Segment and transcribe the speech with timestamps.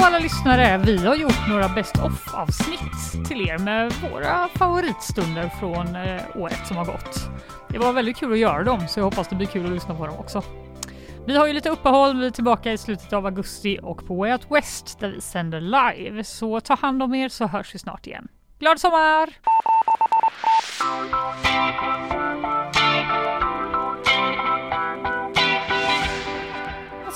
[0.00, 0.78] Hallå alla lyssnare!
[0.78, 6.66] Vi har gjort några Best of avsnitt till er med våra favoritstunder från eh, året
[6.66, 7.28] som har gått.
[7.68, 9.94] Det var väldigt kul att göra dem, så jag hoppas det blir kul att lyssna
[9.94, 10.42] på dem också.
[11.26, 14.32] Vi har ju lite uppehåll, vi är tillbaka i slutet av augusti och på Way
[14.32, 16.24] Out West där vi sänder live.
[16.24, 18.28] Så ta hand om er så hörs vi snart igen.
[18.58, 19.28] Glad sommar!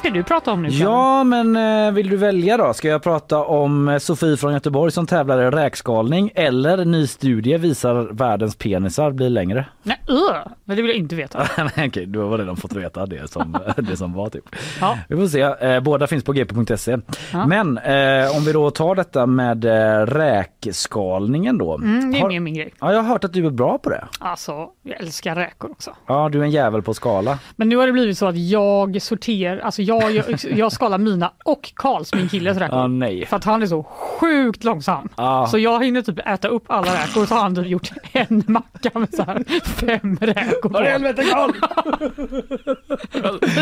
[0.05, 0.69] Ska du prata om nu?
[0.69, 0.83] Karin?
[0.83, 2.75] Ja, men eh, vill du välja då?
[2.75, 7.59] Ska jag prata om eh, Sofie från Göteborg som tävlar i räkskalning eller ny studie
[7.59, 9.67] visar världens penisar blir längre?
[9.83, 10.17] Nej, uh,
[10.65, 11.49] men det vill jag inte veta.
[11.77, 14.45] Nej, Okej, du har redan fått veta det som, det som var typ.
[14.81, 14.99] Ja.
[15.09, 15.41] Vi får se.
[15.41, 16.99] Eh, båda finns på gp.se.
[17.33, 17.47] Ja.
[17.47, 21.75] Men eh, om vi då tar detta med eh, räkskalningen då.
[21.75, 22.75] Mm, det är Har- mer min grej.
[22.81, 24.05] Ja, jag har hört att du är bra på det.
[24.19, 25.97] Alltså, jag älskar räkor också.
[26.07, 27.39] Ja, du är en jävel på skala.
[27.57, 30.25] Men nu har det blivit så att jag sorterar, alltså jag, jag,
[30.57, 32.79] jag skalar mina och Karls, min killes räkor.
[32.79, 33.27] Ja, nej.
[33.27, 35.09] För att han är så sjukt långsam.
[35.17, 35.47] Ja.
[35.51, 38.99] Så jag hinner typ äta upp alla räkor så har han typ gjort en macka
[38.99, 40.79] med så här fem räkor på.
[40.79, 41.53] helvete Karl!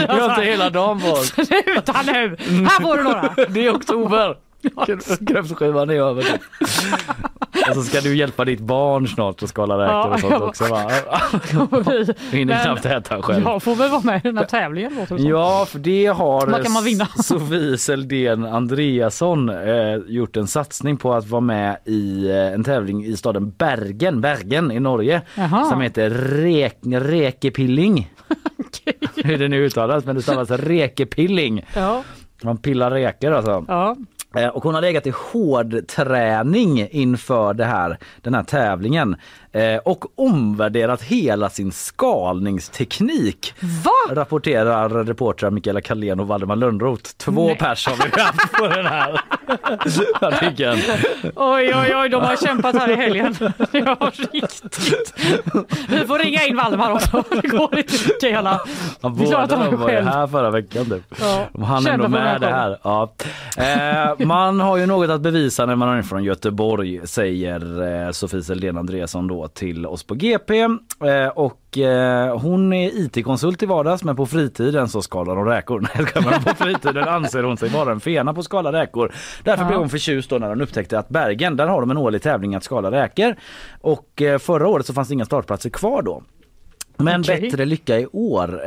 [0.07, 1.29] Vi har inte hela dagen på oss.
[1.29, 2.37] Sluta nu!
[2.49, 3.35] Här får du några!
[3.49, 4.37] Det är oktober.
[5.27, 6.25] Kräftskivan är över.
[7.69, 10.65] Och så ska du hjälpa ditt barn snart att skala räkor och sånt Ja, också
[10.65, 10.91] va?
[11.85, 13.45] Du hinner knappt äta själv.
[13.45, 15.23] Jag får väl vara med i den här tävlingen låter det.
[15.23, 17.07] Ja, för det har Vad kan man vinna?
[17.23, 23.05] Sofie Seldén Andreasson eh, gjort en satsning på att vara med i eh, en tävling
[23.05, 25.65] i staden Bergen, Bergen i Norge Jaha.
[25.65, 28.11] som heter Rek, Rekepilling.
[29.25, 31.65] Hur det nu uttalas men det stavas Rekepilling.
[31.75, 32.03] Ja,
[32.42, 33.65] Man pillar räkor alltså.
[33.69, 33.97] ja.
[34.37, 39.17] Eh, och hon har legat i hård träning inför det här, den här tävlingen
[39.52, 43.55] eh, och omvärderat hela sin skalningsteknik.
[43.61, 44.14] Va?
[44.14, 47.11] Rapporterar reportrar Mikaela Carlén och Valdemar Lönnroth.
[47.17, 47.58] Två Nej.
[47.58, 49.20] pers har vi haft på den här
[50.20, 50.79] artikeln.
[51.36, 53.36] Oj, oj, oj, de har kämpat här i helgen.
[53.73, 53.96] Ja,
[54.33, 54.95] riktigt.
[55.89, 57.24] Vi får ringa in Valdemar också.
[57.42, 58.61] Det går inte Mikaela.
[59.01, 61.14] Ja, båda de var ju här förra veckan typ.
[61.20, 61.64] Ja.
[61.64, 62.79] Han är på med det här.
[62.83, 63.12] Ja.
[63.57, 68.42] Eh, man har ju något att bevisa när man är från Göteborg säger eh, Sofie
[68.42, 70.61] Seldén Andreasson då till oss på GP.
[70.61, 75.80] Eh, och eh, hon är IT-konsult i vardags men på fritiden så skalar hon räkor.
[75.97, 79.13] Nej, på fritiden anser hon sig vara en fena på att skala räkor.
[79.45, 79.69] Därför Ja.
[79.69, 82.55] blev hon förtjust då när hon upptäckte att Bergen, där har de en årlig tävling
[82.55, 83.35] att skala räkor.
[83.80, 86.23] Och eh, förra året så fanns det inga startplatser kvar då.
[86.97, 87.41] Men Okej.
[87.41, 88.61] bättre lycka i år.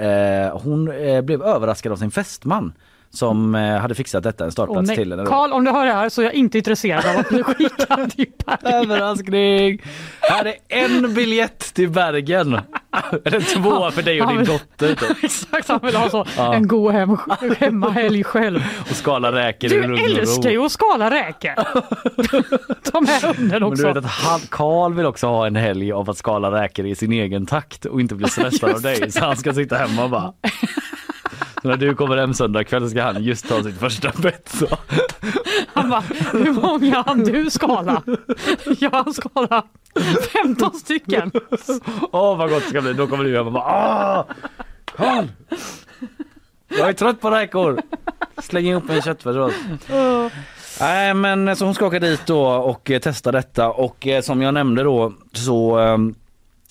[0.64, 0.86] Hon
[1.26, 2.74] blev överraskad av sin fästman
[3.10, 4.98] som eh, hade fixat detta en startplats nej.
[4.98, 5.26] till henne.
[5.26, 8.12] Karl, om du hör det här så är jag inte intresserad av att bli skickad
[8.12, 8.74] till Bergen.
[8.84, 9.82] Överraskning!
[10.22, 10.56] Här är
[10.86, 12.60] en biljett till Bergen.
[13.26, 14.96] Eller två för dig och din dotter.
[14.96, 15.24] Typ.
[15.24, 16.54] Exakt, han vill ha så Ja.
[16.54, 17.18] en god hem,
[17.58, 18.60] hemmahelg själv.
[18.90, 21.56] Och skala räkor Du älskar ju att skala räkor.
[22.92, 23.88] Ta med hunden Men du också.
[23.94, 27.46] vet att Karl vill också ha en helg av att skala räkor i sin egen
[27.46, 29.12] takt och inte bli stressad av dig.
[29.12, 30.34] Så han ska sitta hemma och bara
[31.66, 34.50] när du kommer hem söndag kväll ska han just ta sitt första bett.
[34.50, 34.68] Så.
[35.74, 38.04] Han bara, hur många hann du skala?
[38.80, 39.64] Jag hann skala
[40.44, 41.32] 15 stycken.
[42.12, 42.94] Åh vad gott det ska bli.
[42.94, 44.28] Då kommer du hem och bara ah!
[44.86, 45.26] Karl!
[46.68, 47.82] Jag är trött på räkor.
[48.38, 49.54] Släng ihop en köttfärs
[50.80, 54.42] Nej men så hon ska åka dit då och eh, testa detta och eh, som
[54.42, 55.98] jag nämnde då så eh,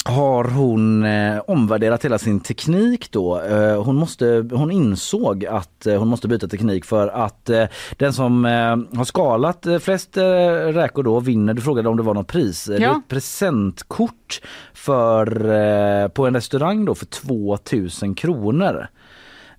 [0.07, 3.41] har hon eh, omvärderat hela sin teknik då.
[3.41, 7.65] Eh, hon, måste, hon insåg att eh, hon måste byta teknik för att eh,
[7.99, 11.55] den som eh, har skalat eh, flest räkor då vinner.
[11.55, 12.69] Du frågade om det var något pris.
[12.69, 12.99] Eh, Det är Ja.
[12.99, 14.41] ett presentkort
[14.75, 18.87] för, på en restaurang då för 2000 kronor.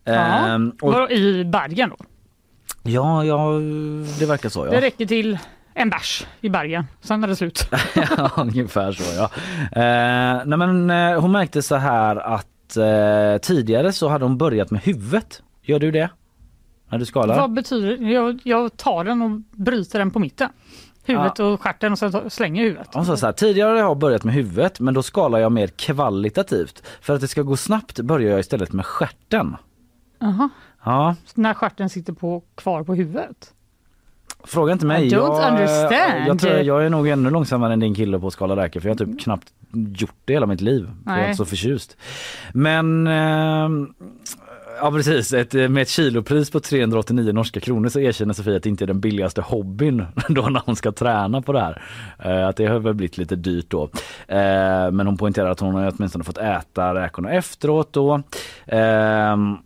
[0.04, 0.14] Ja.
[0.14, 2.06] Ehm, och, I Bergen då?
[2.84, 3.52] ja, ja,
[4.20, 4.82] det verkar så Det ja.
[4.82, 5.38] räcker till
[5.78, 7.68] en bärs i Bergen, sen är det slut.
[8.18, 9.24] ja ungefär så ja.
[9.82, 14.72] Eh, nej men eh, hon märkte så här att eh, tidigare så hade hon börjat
[14.72, 15.42] med huvudet.
[15.62, 16.10] Gör du det?
[16.90, 17.36] När du skalar?
[17.36, 18.12] Vad betyder det?
[18.12, 20.50] Jag, jag tar den och bryter den på mitten.
[21.04, 22.90] Huvudet och stjärten och sen slänger huvudet.
[22.94, 25.68] Hon sa så här, tidigare har jag börjat med huvudet men då skalar jag mer
[25.68, 26.84] kvalitativt.
[27.02, 29.56] För att det ska gå snabbt börjar jag istället med stjärten.
[30.22, 30.50] Aha.
[30.84, 33.54] Ja, När stjärten sitter på, kvar på huvudet.
[34.46, 35.08] Fråga inte mig.
[35.08, 36.28] I don't jag, understand.
[36.28, 38.90] Jag, tror, jag är nog ännu långsammare än din kille på att skala räkor för
[38.90, 40.90] jag har typ knappt gjort det hela mitt liv.
[41.04, 41.98] För jag är inte så förtjust.
[42.54, 43.70] Men eh,
[44.80, 48.70] Ja precis, ett, med ett kilopris på 389 norska kronor så erkänner Sofia att det
[48.70, 51.82] inte är den billigaste hobbyn då när hon ska träna på det här.
[52.20, 53.84] Eh, att det har väl blivit lite dyrt då.
[54.28, 58.22] Eh, men hon poängterar att hon har åtminstone fått äta räkorna efteråt då.
[58.66, 59.58] Ehm,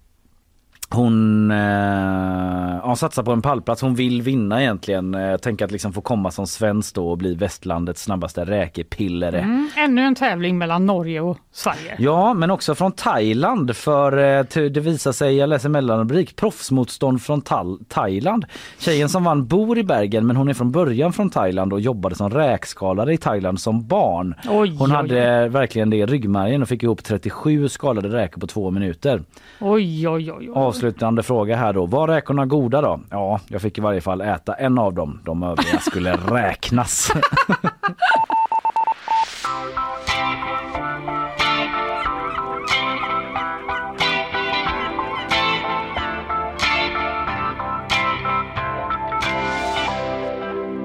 [0.93, 3.81] hon eh, satsar på en pallplats.
[3.81, 5.15] Hon vill vinna egentligen.
[5.15, 9.39] Eh, tänker att liksom få komma som svensk då och bli västlandets snabbaste räkepillere.
[9.39, 11.95] Mm, ännu en tävling mellan Norge och Sverige.
[11.99, 17.41] Ja, men också från Thailand för eh, det visar sig, jag läser mellanrubrik, proffsmotstånd från
[17.87, 18.45] Thailand.
[18.79, 22.15] Tjejen som vann bor i Bergen men hon är från början från Thailand och jobbade
[22.15, 24.35] som räkskalare i Thailand som barn.
[24.49, 28.47] Oj, Hon oj, hade verkligen det i ryggmärgen och fick ihop 37 skalade räkor på
[28.47, 29.23] två minuter.
[29.59, 30.49] Oj, oj, oj.
[30.49, 30.78] oj.
[30.83, 31.85] Avslutande fråga här då.
[31.85, 32.99] Var räkorna goda då?
[33.09, 35.19] Ja, jag fick i varje fall äta en av dem.
[35.25, 37.11] De övriga skulle räknas.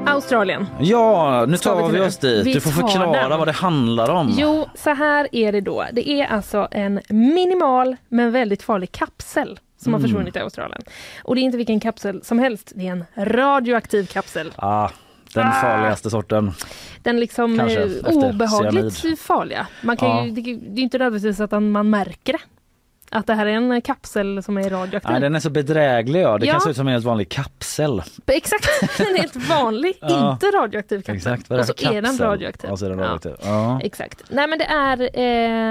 [0.06, 0.66] Australien.
[0.80, 2.06] Ja, nu vi tar vi det?
[2.06, 2.46] oss dit.
[2.46, 3.38] Vi Du får förklara den.
[3.38, 4.34] vad det handlar om.
[4.38, 5.84] Jo, så här är det då.
[5.92, 10.10] Det är alltså en minimal men väldigt farlig kapsel som har Mm.
[10.10, 10.82] försvunnit i Australien.
[11.24, 14.52] Och det är inte vilken kapsel som helst, det är en radioaktiv kapsel.
[14.56, 14.88] Ah,
[15.34, 16.52] den farligaste sorten.
[17.02, 19.66] Den liksom Kanske, eh, obehagligt farliga.
[19.82, 20.24] Man kan Ja.
[20.26, 22.38] ju, det, det är inte nödvändigtvis att man märker det.
[23.14, 25.10] Att det här är en kapsel som är radioaktiv.
[25.12, 26.20] Nej, den är så bedräglig.
[26.22, 26.38] Ja.
[26.38, 26.52] Det Ja.
[26.52, 28.02] kan se ut som en helt vanlig kapsel.
[28.26, 28.64] Exakt,
[29.00, 30.32] är helt vanlig, Ja.
[30.32, 31.16] inte radioaktiv kapsel.
[31.16, 32.26] Exakt, och så för är den kapsel?
[32.26, 32.70] radioaktiv.
[32.70, 33.04] Och så är den Ja.
[33.04, 33.32] radioaktiv.
[33.42, 33.80] Ja.
[33.82, 34.22] Exakt.
[34.30, 35.18] Nej men det är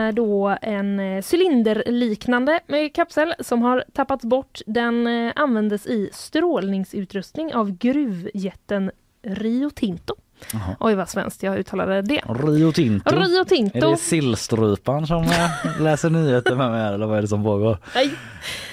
[0.07, 4.59] eh, då en eh, cylinderliknande eh, kapsel som har tappats bort.
[4.65, 8.91] Den eh, användes i strålningsutrustning av gruvjätten
[9.27, 10.15] Rio Tinto.
[10.53, 10.75] Jaha.
[10.79, 12.21] Oj vad svenskt jag uttalade det.
[12.29, 13.15] Rio Tinto.
[13.15, 13.91] Rio Är Tinto.
[13.91, 15.49] det sillstrupan som eh,
[15.81, 17.77] läser nyheter med mig här, eller vad är det som pågår?
[17.95, 18.11] Nej.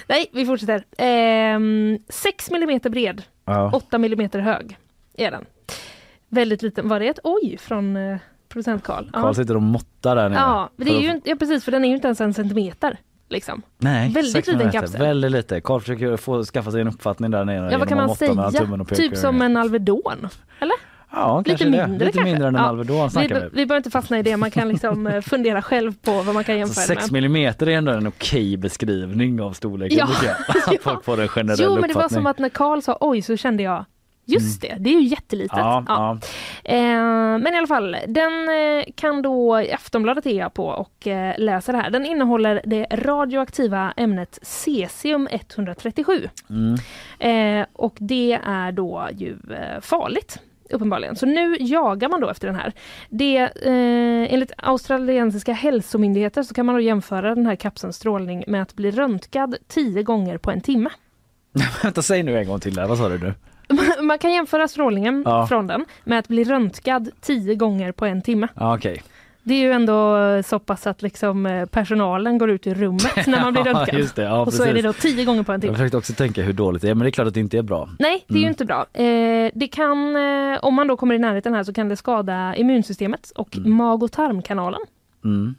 [0.08, 0.84] Nej, vi fortsätter.
[0.98, 3.70] Ehm, 6 mm bred, Ja.
[3.74, 4.78] 8 mm hög
[5.16, 5.44] är den.
[6.28, 6.88] Väldigt liten.
[6.88, 8.18] Var det ett oj från eh,
[8.48, 9.10] producent Karl?
[9.12, 10.38] Karl sitter och måttar där nere.
[10.40, 12.98] Ja, det är ju inte, ja, precis för den är ju inte ens en centimeter.
[13.28, 13.62] Liksom.
[13.78, 15.00] Nej, väldigt liten kapsel.
[15.00, 15.60] Väldigt lite.
[15.60, 17.72] Karl försöker få skaffa sig en uppfattning där nere.
[17.72, 18.50] Ja, vad kan man säga?
[18.50, 20.28] tummen och Typ som en Alvedon?
[21.12, 21.86] Ja, lite kanske det.
[21.86, 22.60] mindre Lite mindre än en.
[22.60, 23.34] Alvedon Vi, vi.
[23.34, 26.44] vi behöver inte fastna i det, man kan liksom eh, fundera själv på vad man
[26.44, 27.12] kan jämföra 6 med.
[27.12, 30.08] millimeter är ändå en okej beskrivning av storleken Ja.
[30.66, 30.72] Ja.
[30.80, 32.08] Folk får en generell Jo, men det var uppfattning.
[32.18, 33.84] som att när Karl sa oj så kände jag
[34.24, 35.58] Just det, det är ju jättelitet.
[35.58, 36.18] Ja, Ja.
[36.64, 36.78] Eh,
[37.38, 41.72] men i alla fall, den eh, kan då, Aftonbladet är jag på och eh, läser
[41.72, 41.90] det här.
[41.90, 46.28] Den innehåller det radioaktiva ämnet cesium 137.
[46.50, 46.74] Mm.
[47.60, 50.38] Eh, och det är då ju eh, farligt.
[50.72, 51.16] Uppenbarligen.
[51.16, 52.72] Så nu jagar man då efter den här.
[53.08, 58.62] Det, eh, enligt australiensiska hälsomyndigheter så kan man då jämföra den här kapselns strålning med
[58.62, 60.90] att bli röntgad tio gånger på en timme.
[61.82, 62.86] Vänta, säg nu en gång till där.
[62.86, 63.34] Vad sa du nu?
[64.02, 65.46] Man kan jämföra strålningen Ja.
[65.46, 68.48] från den med att bli röntgad tio gånger på en timme.
[68.54, 69.02] Ja, okej.
[69.42, 73.40] Det är ju ändå så pass att liksom eh, personalen går ut ur rummet när
[73.40, 74.10] man blir röntgad.
[74.14, 74.22] det.
[74.22, 75.74] Ja, och så är det då tio gånger på en Jag timme.
[75.74, 77.62] försökte också tänka hur dåligt det är, men det är klart att det inte är
[77.62, 77.88] bra.
[77.98, 78.50] Nej, det är ju Mm.
[78.50, 78.86] inte bra.
[78.92, 82.54] Eh, det kan, eh, om man då kommer i närheten här så kan det skada
[82.56, 83.72] immunsystemet och Mm.
[83.72, 84.80] mag och tarmkanalen.
[85.24, 85.54] Mm.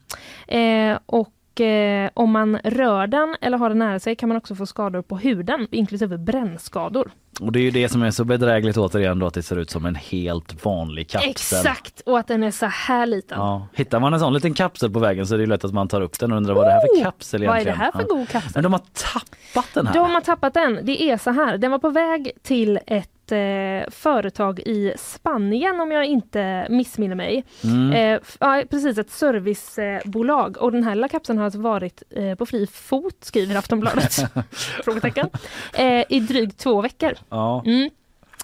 [0.48, 4.56] Eh, och eh, om man rör den eller har den nära sig kan man också
[4.56, 7.12] få skador på huden, inklusive brännskador.
[7.42, 9.70] Och det är ju det som är så bedrägligt återigen då att det ser ut
[9.70, 11.30] som en helt vanlig kapsel.
[11.30, 12.02] Exakt!
[12.06, 13.40] Och att den är så här liten.
[13.40, 13.68] Ja.
[13.74, 15.88] Hittar man en sån liten kapsel på vägen så är det ju lätt att man
[15.88, 17.48] tar upp den och undrar vad det här för kapsel Oh!
[17.48, 17.80] Vad är egentligen.
[17.80, 18.52] det här för god kapsel?
[18.56, 19.94] Men de har tappat den här.
[19.94, 20.80] De har tappat den.
[20.84, 21.58] Det är så här.
[21.58, 27.44] Den var på väg till ett eh, företag i Spanien om jag inte missminner mig.
[27.64, 27.92] Mm.
[27.92, 30.58] Eh, ja, precis, ett servicebolag.
[30.58, 34.14] Och den här lilla kapseln har alltså varit eh, på fri fot, skriver Aftonbladet.
[34.84, 35.30] Frågetecken.
[35.74, 37.14] Eh, I drygt två veckor.
[37.30, 37.64] Ja.
[37.66, 37.90] Mm.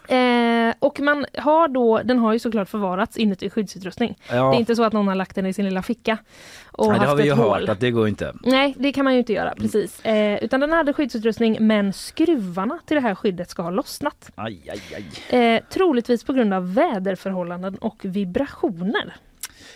[0.07, 4.17] Eh, och man har då, den har ju såklart förvarats inuti skyddsutrustning.
[4.29, 4.35] Ja.
[4.49, 6.17] Det är inte så att någon har lagt den i sin lilla ficka
[6.71, 7.69] och Nej, det haft har vi ju ett hört hål.
[7.69, 8.33] att det går inte.
[8.43, 10.05] Nej, det kan man ju inte göra, precis.
[10.05, 14.31] Eh, utan den hade skyddsutrustning men skruvarna till det här skyddet ska ha lossnat.
[14.35, 14.81] Aj, aj,
[15.31, 15.39] aj.
[15.39, 19.15] Eh, troligtvis på grund av väderförhållanden och vibrationer.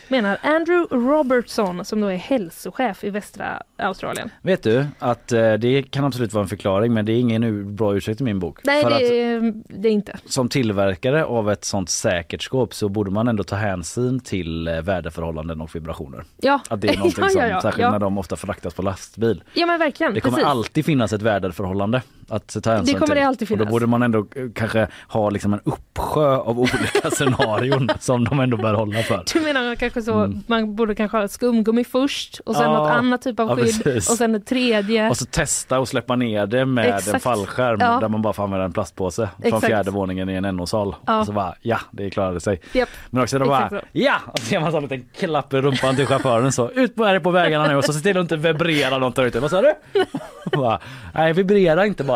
[0.08, 4.30] Menar Andrew Robertson som då är hälsochef i västra Australien.
[4.42, 7.96] Vet du att eh, det kan absolut vara en förklaring men det är ingen bra
[7.96, 8.58] ursäkt i min bok.
[8.64, 10.18] Nej, För det, att är- det är inte.
[10.26, 14.80] som tillverkare av ett sånt säkert skåp så borde man ändå ta hänsyn till eh,
[14.80, 16.24] väderförhållanden och vibrationer.
[16.36, 17.90] Ja, Att det är någonting ja, som, ja, ja, särskilt ja.
[17.90, 19.42] när de ofta fraktas på lastbil.
[19.54, 20.14] ja men verkligen.
[20.14, 20.48] Det kommer precis.
[20.50, 22.02] alltid finnas ett väderförhållande.
[22.28, 23.14] Att ta hänsyn Det kommer till.
[23.16, 23.72] det alltid Och då finnas.
[23.72, 24.24] borde man ändå eh,
[24.54, 29.24] kanske ha liksom en uppsjö av olika scenarion som de ändå bör hålla för.
[29.34, 30.42] Du menar kanske så, Mm.
[30.46, 33.82] man borde kanske ha skumgummi först och sen Ja, något annat typ av ja, skydd
[33.84, 34.10] precis.
[34.10, 35.10] och sen ett tredje.
[35.10, 37.22] Och så testa och släppa ner det med en Exakt.
[37.22, 37.98] fallskärm Ja.
[38.00, 39.66] där man bara får använda en plastpåse från Exakt.
[39.66, 40.94] fjärde våningen i en NO-sal.
[41.06, 41.20] Ja.
[41.20, 42.60] Och så bara ja, det klarade sig.
[42.72, 42.88] Japp.
[43.10, 45.56] Men också då bara Exakt ja, och så ger man så en liten klapp i
[45.60, 48.36] rumpan till chauffören så ut det på vägarna nu och så se till att inte
[48.36, 49.40] vibrera något där ute.
[49.40, 49.72] Vad sa du?
[50.56, 50.80] bara,
[51.14, 52.11] Nej, vibrera inte bara.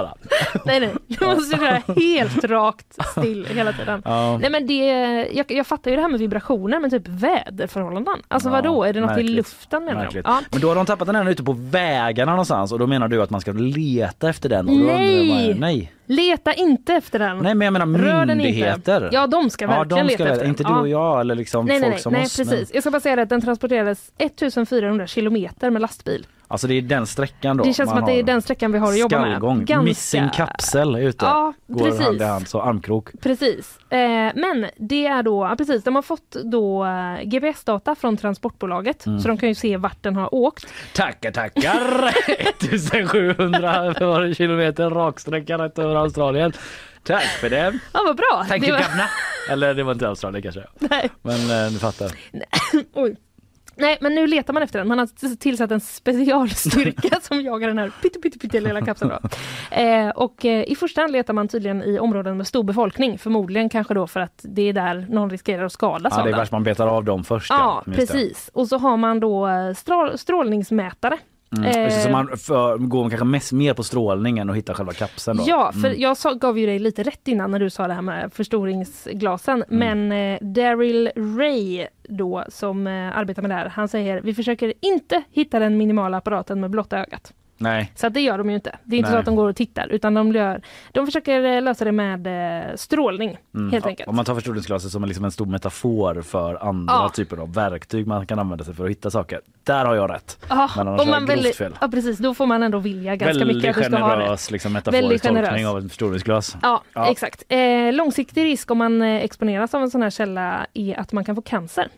[0.65, 2.87] Nej nej, du måste köra helt rakt
[3.19, 4.03] still hela tiden.
[4.05, 4.39] Ja.
[4.39, 4.85] Nej men det,
[5.33, 8.15] jag, jag fattar ju det här med vibrationer men typ väderförhållanden.
[8.29, 9.31] Alltså Ja, vadå, är det något märkligt.
[9.31, 10.01] i luften menar?
[10.03, 10.25] Märkligt.
[10.29, 10.41] Ja.
[10.53, 13.23] Men då har de tappat den här ute på vägarna någonstans och då menar du
[13.23, 14.69] att man ska leta efter den?
[14.69, 15.49] Och Nej!
[15.55, 15.93] bara, nej!
[16.09, 17.39] Leta inte efter den.
[17.39, 19.09] Nej men jag menar Rör myndigheter.
[19.13, 20.51] Ja de ska verkligen de ska leta väl, efter den.
[20.51, 20.81] inte du Ja.
[20.81, 22.39] och jag eller liksom Nej, nej, folk nej, som nej oss.
[22.39, 22.71] men- precis.
[22.75, 26.27] Jag ska bara säga att den transporterades 1400 kilometer med lastbil.
[26.49, 27.65] Alltså det är den sträckan då.
[27.65, 29.31] Det känns som att det är den sträckan vi har att jobba med.
[29.31, 31.25] Skallgång, Ganska- missing kapsel är ute.
[31.25, 32.01] Ja, Går precis.
[32.05, 33.09] hand i hand, så armkrok.
[33.23, 33.79] Precis.
[33.91, 33.99] Eh,
[34.35, 39.21] men det är då, ja, precis, de har fått då eh, GPS-data från transportbolaget Mm.
[39.21, 40.67] så de kan ju se vart den har åkt.
[40.95, 42.15] Tackar tackar!
[42.75, 46.53] 1700 var det kilometer raksträcka rätt över Australien.
[47.03, 47.79] Tack för det!
[47.93, 48.45] Ja vad bra!
[48.49, 48.83] Tack Det var-!
[49.51, 50.65] Eller det var inte Australien kanske.
[50.79, 51.11] Nej.
[51.23, 51.35] Men
[51.67, 52.11] eh, ni fattar.
[52.95, 53.17] Oj.
[53.77, 54.89] Nej men nu letar man efter den.
[54.89, 59.13] Man har tillsatt en specialstyrka som jagar den här pytte, pytte, pytte lilla kapseln.
[59.71, 63.19] Eh, och eh, i första hand letar man tydligen i områden med stor befolkning.
[63.19, 66.37] Förmodligen kanske då för att det är där någon riskerar att skadas Ja, det är
[66.37, 67.51] värst man betar av dem först.
[67.51, 67.93] Ja, det.
[67.93, 68.51] precis.
[68.53, 71.19] Och så har man då eh, strål, strålningsmätare.
[71.59, 71.73] Mm.
[71.85, 75.37] Det, så Eh, man för, går kanske mest, mer på strålningen och hittar själva kapseln
[75.37, 75.45] då.
[75.47, 76.01] Ja, för Mm.
[76.01, 79.65] jag sa, gav ju dig lite rätt innan när du sa det här med förstoringsglasen.
[79.71, 80.07] Mm.
[80.09, 84.73] Men eh, Daryl Ray då som eh, arbetar med det här, han säger vi försöker
[84.83, 87.33] inte hitta den minimala apparaten med blotta ögat.
[87.59, 87.93] Nej.
[87.95, 88.77] Så att det gör de ju inte.
[88.85, 89.17] Det är inte Nej.
[89.17, 90.61] så att de går och tittar utan de, gör,
[90.93, 92.27] de försöker eh, lösa det med
[92.71, 93.73] eh, strålning Mm.
[93.73, 94.09] helt enkelt.
[94.09, 97.09] Om man tar förstoringsglaset som en, liksom en stor metafor för andra Ja.
[97.15, 99.41] typer av verktyg man kan använda sig för att hitta saker.
[99.65, 100.39] Där har jag rätt.
[100.49, 101.77] Ja, Men annars om har man jag grovt väldigt, fel.
[101.81, 104.23] ja precis, då får man ändå vilja ganska Väldigt mycket att du ska ha det.
[104.23, 105.67] generös liksom, Väldigt metaforisk tolkning generös.
[105.67, 106.57] av ett förstoringsglas.
[106.63, 107.11] Ja, Ja.
[107.11, 107.43] exakt.
[107.49, 111.25] Eh, långsiktig risk om man eh, exponeras av en sån här källa är att man
[111.25, 111.89] kan få cancer.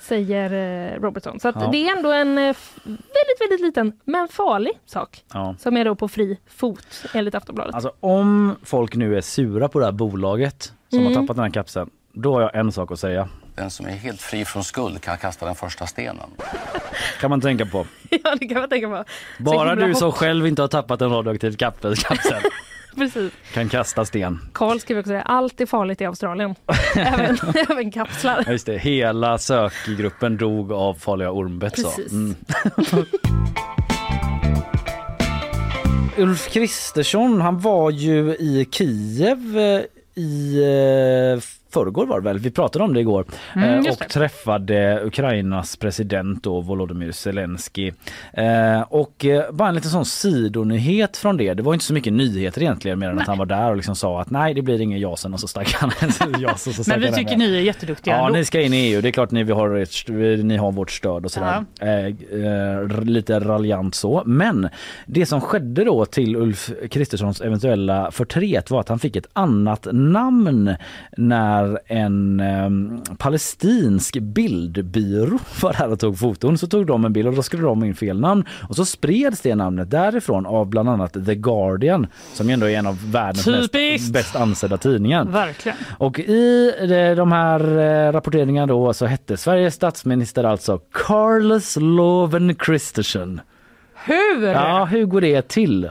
[0.00, 0.52] Säger
[0.94, 1.40] eh, Robertson.
[1.40, 1.68] Så att Ja.
[1.72, 5.24] det är ändå en eh, väldigt, väldigt liten men farlig sak.
[5.32, 5.54] Ja.
[5.58, 7.74] Som är då på fri fot enligt Aftonbladet.
[7.74, 11.12] Alltså om folk nu är sura på det här bolaget som Mm.
[11.14, 11.90] har tappat den här kapseln.
[12.12, 13.28] Då har jag en sak att säga.
[13.54, 16.26] Den som är helt fri från skuld kan kasta den första stenen.
[17.20, 17.86] Kan man tänka på.
[18.10, 19.04] ja, det kan man tänka på.
[19.38, 21.94] Bara du som själv inte har tappat en radioaktiv kapsel
[22.98, 23.32] Precis.
[23.54, 24.40] kan kasta sten.
[24.52, 25.22] Karl skriver också det.
[25.22, 26.54] Allt är farligt i Australien.
[26.96, 27.36] även,
[27.70, 28.42] även kapslar.
[28.46, 31.74] Ja, just det, hela sökgruppen dog av farliga ormbett.
[31.74, 32.12] Precis.
[32.12, 32.34] Mm.
[36.16, 39.80] Ulf Kristersson han var ju i Kiev eh,
[40.22, 40.56] i
[41.34, 41.40] eh,
[41.70, 44.08] förrgår var det väl, vi pratade om det igår Mm, eh, och det.
[44.08, 47.92] träffade Ukrainas president då, Volodymyr Zelensky.
[48.32, 52.12] Eh, och eh, bara en liten sån sidonyhet från det, det var inte så mycket
[52.12, 54.80] nyheter egentligen mer än att han var där och liksom sa att nej det blir
[54.80, 55.90] ingen jasen och så stack han
[56.40, 58.38] jas och så stack Men vi tycker ni är jätteduktiga Ja, ändå.
[58.38, 59.00] ni ska in i EU.
[59.00, 61.64] Det är klart ni, vi har, ni har vårt stöd och sådär.
[61.80, 62.06] Eh,
[62.44, 64.22] eh, lite raljant så.
[64.26, 64.68] Men
[65.06, 69.86] det som skedde då till Ulf Kristerssons eventuella förtret var att han fick ett annat
[69.92, 70.74] namn
[71.16, 76.58] när en eh, palestinsk bildbyrå var där och tog foton.
[76.58, 78.44] Så tog de en bild och då skulle de in fel namn.
[78.68, 82.78] Och så spreds det namnet därifrån av bland annat The Guardian som ju ändå är
[82.78, 85.24] en av världens mest, bäst ansedda tidningar.
[85.24, 85.78] Verkligen.
[85.98, 92.54] Och i de- de här eh, rapporteringarna då så hette Sveriges statsminister alltså Carlos Loven
[92.54, 93.40] Kristersson.
[94.06, 94.46] Hur?
[94.46, 95.88] Ja, hur går det till?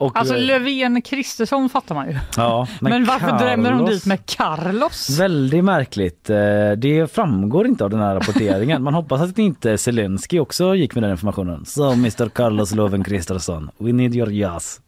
[0.00, 2.16] Och, Alltså eh, Löfven Kristersson fattar man ju.
[2.36, 5.18] ja, Men, varför drämmer de Carlos- dit med Carlos?
[5.20, 6.30] Väldigt märkligt.
[6.30, 6.36] Eh,
[6.76, 8.82] Det framgår inte av den här rapporteringen.
[8.82, 11.64] Man hoppas att inte Zelensky också gick med den informationen.
[11.66, 14.80] So Mr Carlos Loven Kristersson, we need your yes.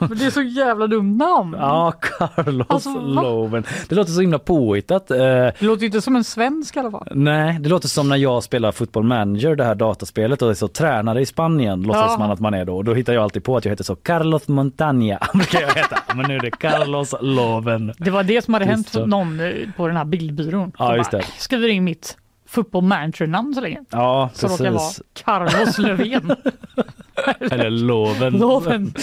[0.00, 1.56] Men det är så jävla dumt namn.
[1.58, 3.00] Ja, Carlos Alltså?
[3.00, 3.64] Loven.
[3.88, 5.10] Det låter så himla påhittat.
[5.10, 7.08] Eh, Det låter inte som en svensk i alla fall.
[7.14, 10.68] Nej, det låter som när jag spelar Football Manager, det här dataspelet och är så
[10.68, 12.18] tränare i Spanien låtsas Ja.
[12.18, 12.76] man att man är då.
[12.76, 15.98] Och då hittar jag alltid på att jag heter så Carlos Montaña brukar jag heta.
[16.14, 17.92] Men nu är det Carlos Loven.
[17.98, 19.10] Det var det som hade hänt för Kristersson.
[19.10, 19.40] någon
[19.76, 20.72] på den här bildbyrån.
[20.78, 21.22] Ja, just bara.
[21.38, 22.16] Skriver in mitt
[22.48, 23.78] football manager-namn så länge.
[23.90, 25.02] Ja, Så råkar jag vara precis.
[25.24, 26.36] Carlos Löfven.
[27.50, 28.32] Eller Loven.
[28.32, 28.94] Loven.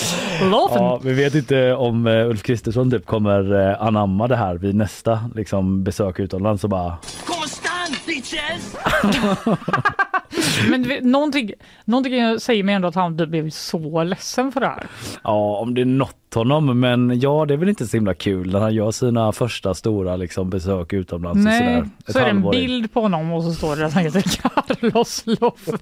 [0.43, 0.83] Loven.
[0.83, 4.75] Ja, vi vet inte om eh, Ulf Kristersson typ kommer eh, anamma det här vid
[4.75, 8.21] nästa liksom, besök utomlands och bara Men du
[10.87, 11.51] vet, någonting,
[11.85, 14.87] någonting säger mig ändå att han blev så ledsen för det här.
[15.23, 18.51] Ja, om det är något honom, men ja, det är väl inte så himla kul
[18.51, 21.37] när han gör sina första stora liksom, besök utomlands.
[21.37, 21.89] och Nej, sådär.
[22.07, 22.51] Ett så är det en in.
[22.51, 25.79] bild på honom och så står det att han heter Carlos Loven.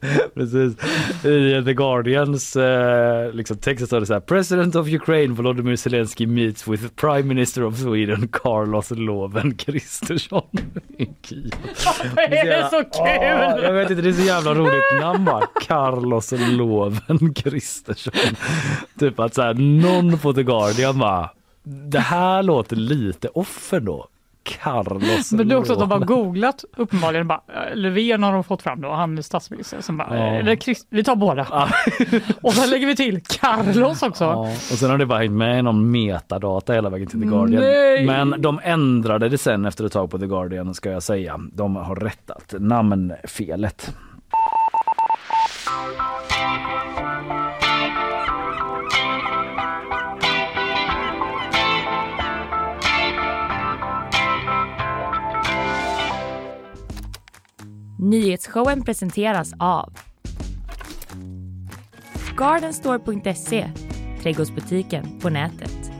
[0.34, 0.76] Precis.
[1.24, 6.26] I The Guardians eh, liksom, text står det så här President of Ukraine Volodymyr Zelensky
[6.26, 10.42] meets with Prime Minister of Sweden Carlos Loven Kristersson.
[12.30, 13.64] Det är så Åh, kul!
[13.64, 15.46] jag vet inte, det är så jävla roligt namn bara.
[15.60, 18.36] Carlos Loven Kristersson.
[18.98, 21.30] Typ att så här, någon på The Guardian bara
[21.62, 24.06] det här låter lite off ändå.
[24.60, 28.44] Carlos Men det är också att de har googlat uppenbarligen bara, eh, Löfven har de
[28.44, 29.80] fått fram då, han är statsminister.
[29.80, 30.26] Som bara, Ja.
[30.26, 31.46] eh, eller Christ, vi tar båda.
[31.50, 31.68] Ja.
[32.42, 34.24] Och sen lägger vi till Carlos också.
[34.24, 37.62] Ja, och sen har det bara hängt med någon metadata hela vägen till The Guardian.
[37.62, 38.06] Nej.
[38.06, 41.40] Men de ändrade det sen efter ett tag på The Guardian ska jag säga.
[41.52, 43.94] De har rättat namnfelet.
[58.02, 59.92] Nyhetsshowen presenteras av
[62.36, 63.70] Gardenstore.se,
[64.22, 65.90] trädgårdsbutiken på nätet.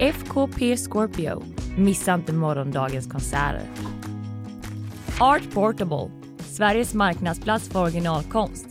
[0.00, 1.42] FKP Scorpio,
[1.78, 3.62] missa inte morgondagens konserter.
[5.20, 8.66] Art Portable, Sveriges marknadsplats för originalkonst.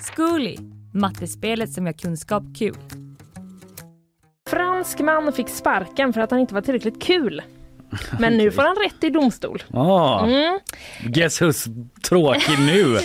[0.00, 0.56] Zcooly,
[0.92, 2.76] mattespelet som gör kunskap kul.
[4.48, 7.42] Fransk man fick sparken för att han inte var tillräckligt kul.
[8.18, 9.62] Men nu får han rätt i domstol.
[9.74, 10.58] Ah, Mm.
[11.04, 12.98] Guess who's tråkig nu?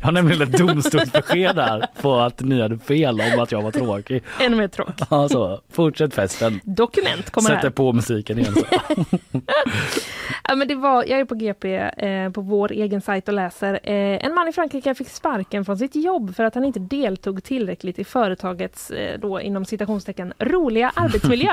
[0.00, 3.70] Jag har nämligen ett domstolsbesked här på att ni hade fel om att jag var
[3.70, 4.22] tråkig.
[4.40, 4.88] Ännu mer tråk.
[5.08, 6.60] Alltså, fortsätt festen.
[6.64, 7.70] Dokument kommer Sätter här.
[7.70, 8.54] på musiken igen.
[10.48, 13.80] Ja, men det var, jag är på GP eh, på vår egen sajt och läser.
[13.82, 17.44] Eh, en man i Frankrike fick sparken från sitt jobb för att han inte deltog
[17.44, 21.52] tillräckligt i företagets, eh, då inom citationstecken, roliga arbetsmiljö.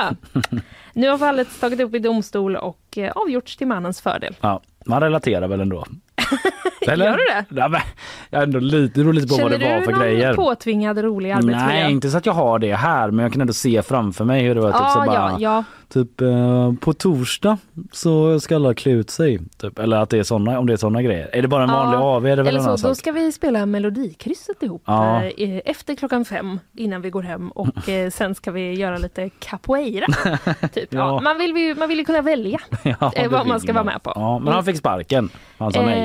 [0.94, 4.36] nu har fallet tagit upp i domstol och eh, avgjorts till mannens fördel.
[4.42, 5.86] Ja, man relaterar väl ändå.
[6.88, 7.46] Gör du det?
[7.62, 7.82] Ja, men,
[8.30, 10.02] jag är ändå lite, det beror lite på Känner vad det var du för någon
[10.02, 10.34] grejer.
[10.34, 11.66] påtvingad rolig arbetsmiljö?
[11.66, 14.44] Nej, inte så att jag har det här, men jag kan ändå se framför mig
[14.44, 14.72] hur det var.
[14.72, 15.64] Typ, så Ja, bara, ja, ja.
[15.90, 17.58] Typ eh, på torsdag
[17.92, 19.40] så ska alla klä ut sig.
[19.58, 19.80] Typ.
[19.80, 21.30] Eller att det är såna, om det är såna grejer.
[21.34, 22.98] Är det bara en Ja, vanlig AW är det väl Eller så, då sak.
[22.98, 25.24] ska vi spela Melodikrysset ihop Ja.
[25.24, 29.30] eh, efter klockan fem innan vi går hem och eh, sen ska vi göra lite
[29.30, 30.06] capoeira.
[30.74, 30.94] typ.
[30.94, 31.00] ja.
[31.00, 31.22] Ja.
[31.22, 32.60] man, vill ju, man vill ju kunna välja.
[33.00, 34.12] Ja, eh, vad man ska vara med på.
[34.16, 35.30] Ja, men han fick sparken.
[35.58, 36.00] Han sa nej.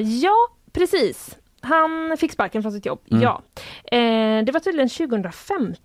[0.00, 0.34] ja,
[0.72, 1.36] precis.
[1.60, 3.22] Han fick sparken från sitt jobb, Mm.
[3.22, 3.40] ja.
[3.92, 5.76] Eh, det var tydligen 2015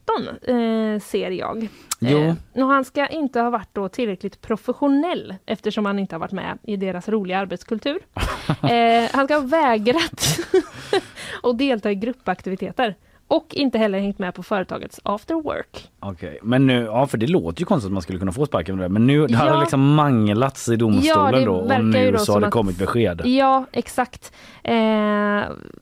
[0.42, 1.68] eh, ser jag.
[2.00, 2.20] Jo.
[2.20, 6.32] Eh, och han ska inte ha varit då tillräckligt professionell eftersom han inte har varit
[6.32, 8.00] med i deras roliga arbetskultur.
[8.64, 10.40] eh, han ska ha vägrat
[11.44, 12.96] att delta i gruppaktiviteter
[13.32, 15.90] och inte heller hängt med på företagets after work.
[16.00, 18.76] Okej, men nu, ja för det låter ju konstigt att man skulle kunna få sparken
[18.76, 18.90] med det.
[18.94, 19.54] Men nu det har Ja.
[19.54, 23.22] det liksom manglats i domstolen Ja, då och nu så har det att- kommit besked.
[23.26, 24.34] Ja, exakt.
[24.64, 24.74] Eh,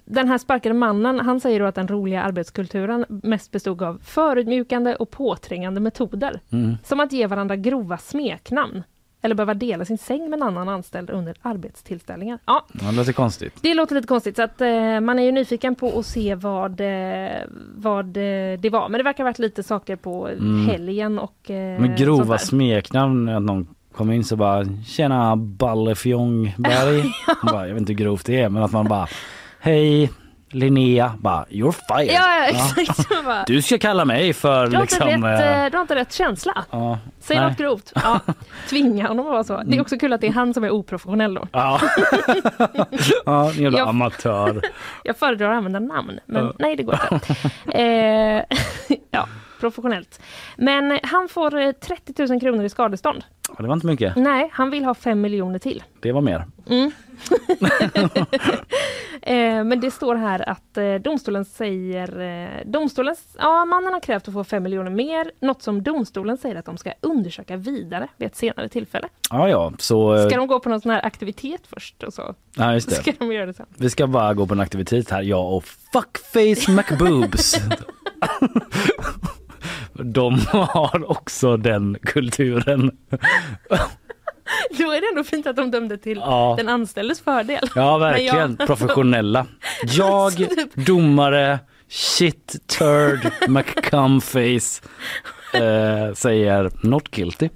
[0.06, 4.96] den här sparkade mannen, han säger då att den roliga arbetskulturen mest bestod av förutmjukande
[4.96, 6.40] och påträngande metoder.
[6.52, 6.76] Mm.
[6.84, 8.84] Som att ge varandra grova smeknamn.
[9.22, 12.40] Eller behöva dela sin säng med en annan anställd under arbetstillställningar.
[12.46, 13.54] Ja, Ja, det låter konstigt.
[13.62, 16.82] det låter lite konstigt så att eh, man är ju nyfiken på att se vad,
[16.82, 17.30] eh,
[17.76, 18.90] vad eh, det var.
[18.90, 20.30] Men det verkar ha varit lite saker på
[20.68, 27.04] helgen och eh, Men grova smeknamn, att någon kommer in så bara Tjena Ballefjongberg.
[27.44, 29.08] Man bara, jag vet inte hur grovt det är men att man bara
[29.62, 30.12] Hej
[30.52, 32.14] Linnea, bara you're fired.
[32.16, 33.10] Ja, ja exakt.
[33.26, 35.08] Bara, Du ska kalla mig för du, har liksom...
[35.26, 36.66] rätt, eh, eh, du har inte rätt känsla.
[36.72, 37.50] ja, Säg nej.
[37.50, 37.92] något grovt.
[37.96, 38.20] Ja,
[38.70, 39.62] tvinga honom att vara så.
[39.66, 41.48] Det är också kul att det är han som är oprofessionell då.
[41.52, 41.80] Ja,
[43.26, 44.62] ja jävla Jag- amatör.
[45.04, 46.54] Jag föredrar att använda namn, men Ja.
[46.60, 47.36] nej det går inte.
[47.84, 48.44] Eh,
[49.12, 49.28] ja,
[49.60, 50.22] professionellt.
[50.58, 53.24] Men han får eh, 30 000 kronor i skadestånd.
[53.58, 54.16] Ja, det var inte mycket.
[54.16, 55.84] Nej, han vill ha 5 miljoner till.
[56.00, 56.46] Det var mer.
[59.22, 62.20] Eh, men det står här att eh, domstolen säger...
[62.20, 66.56] Eh, domstolens, ja, mannen har krävt att få 5 miljoner mer, något som domstolen säger
[66.56, 69.08] att de ska undersöka vidare vid ett senare tillfälle.
[69.30, 70.28] Ja, ja, så...
[70.28, 72.96] Ska de gå på någon sån här aktivitet först och så Ja, just det.
[73.02, 73.66] ska de göra det sen.
[73.78, 77.56] Vi ska bara gå på en aktivitet här, jag och Fuckface McBoobs.
[80.04, 82.92] De har också den kulturen.
[84.78, 86.54] Då är det ändå fint att de dömde till Ja.
[86.58, 87.70] den anställdes fördel.
[87.76, 88.58] Ja, verkligen.
[88.58, 89.46] Professionella.
[89.84, 90.32] Jag,
[90.76, 94.82] domare, shit turd, McCumface
[95.54, 97.50] eh, säger not guilty.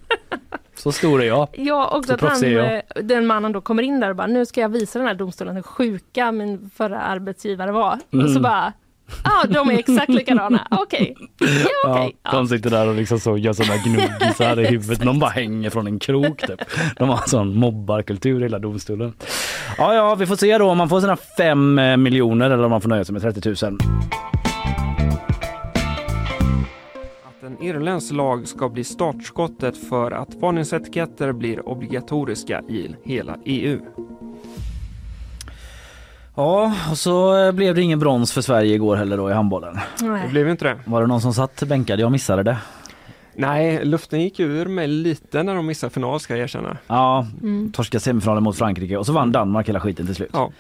[0.76, 1.48] Så stor är jag.
[1.54, 2.76] Ja, också Så att han, jag.
[2.76, 5.16] eh, den mannen då kommer in där och bara, nu ska jag visa den här
[5.16, 8.00] domstolen hur sjuka min förra arbetsgivare var.
[8.08, 8.34] Och Mm.
[8.34, 8.74] så bara,
[9.24, 11.16] ja de är exakt likadana, okej.
[11.40, 11.48] Ja,
[11.86, 12.16] okej.
[12.24, 15.00] Ja, de sitter där och liksom så gör sådana gnuggisar i huvudet.
[15.00, 16.62] De bara hänger från en krok typ.
[16.98, 19.14] De har sån mobbarkultur i hela domstolen.
[19.78, 22.72] Ja, ja, vi får se då om man får sina fem eh, miljoner eller om
[22.72, 23.78] man får nöja sig med 30 000.
[27.24, 33.80] Att en irländsk lag ska bli startskottet för att varningsetiketter blir obligatoriska i hela EU.
[36.36, 39.80] Ja, och så eh, blev det ingen brons för Sverige igår heller då i handbollen.
[40.00, 40.30] Det Nej.
[40.30, 40.80] blev inte det.
[40.86, 42.00] Var det någon som satt bänkad?
[42.00, 42.58] Jag missade det.
[43.36, 46.78] Nej, luften gick ur mig lite när de missade final ska jag erkänna.
[46.88, 47.72] Ja, Mm.
[47.72, 50.30] torskade semifinalen mot Frankrike och så vann Danmark hela skiten till slut.
[50.34, 50.52] Ja.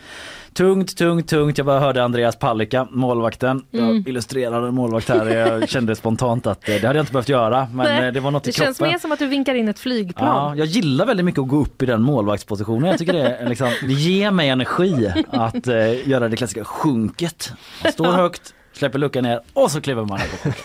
[0.53, 1.57] Tungt, tungt, tungt.
[1.57, 3.63] Jag bara hörde Andreas Palicka, målvakten.
[3.73, 3.95] Mm.
[3.95, 5.25] Jag illustrerade en målvakt här.
[5.25, 8.19] Jag kände spontant att eh, det hade jag inte behövt göra men Nej, eh, det
[8.19, 8.91] var något i Det känns kroppen.
[8.91, 10.27] mer som att du vinkar in ett flygplan.
[10.27, 12.89] Ja, jag gillar väldigt mycket att gå upp i den målvaktspositionen.
[12.89, 17.53] Jag tycker det, liksom, det ger mig energi att eh, göra det klassiska sjunket.
[17.83, 20.55] Man står högt, släpper luckan ner och så kliver man upp.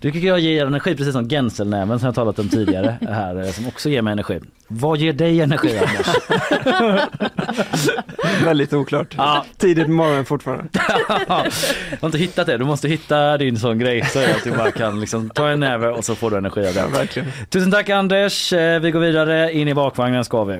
[0.00, 3.50] Det tycker jag ger energi precis som Genselnäven som jag talat om tidigare här eh,
[3.50, 4.40] som också ger mig energi.
[4.68, 6.06] Vad ger dig energi Anders?
[8.44, 9.14] Väldigt oklart.
[9.16, 9.44] Ja.
[9.56, 10.64] Tidigt på morgonen fortfarande.
[11.28, 12.56] jag har inte hittat det.
[12.56, 15.88] Du måste hitta din sån grej så att du bara kan liksom ta en näve
[15.88, 16.92] och så får du energi av Ja, det.
[16.98, 17.28] verkligen.
[17.50, 18.52] Tusen tack Anders.
[18.52, 19.52] Eh, Vi går vidare.
[19.52, 20.58] In i bakvagnen ska vi.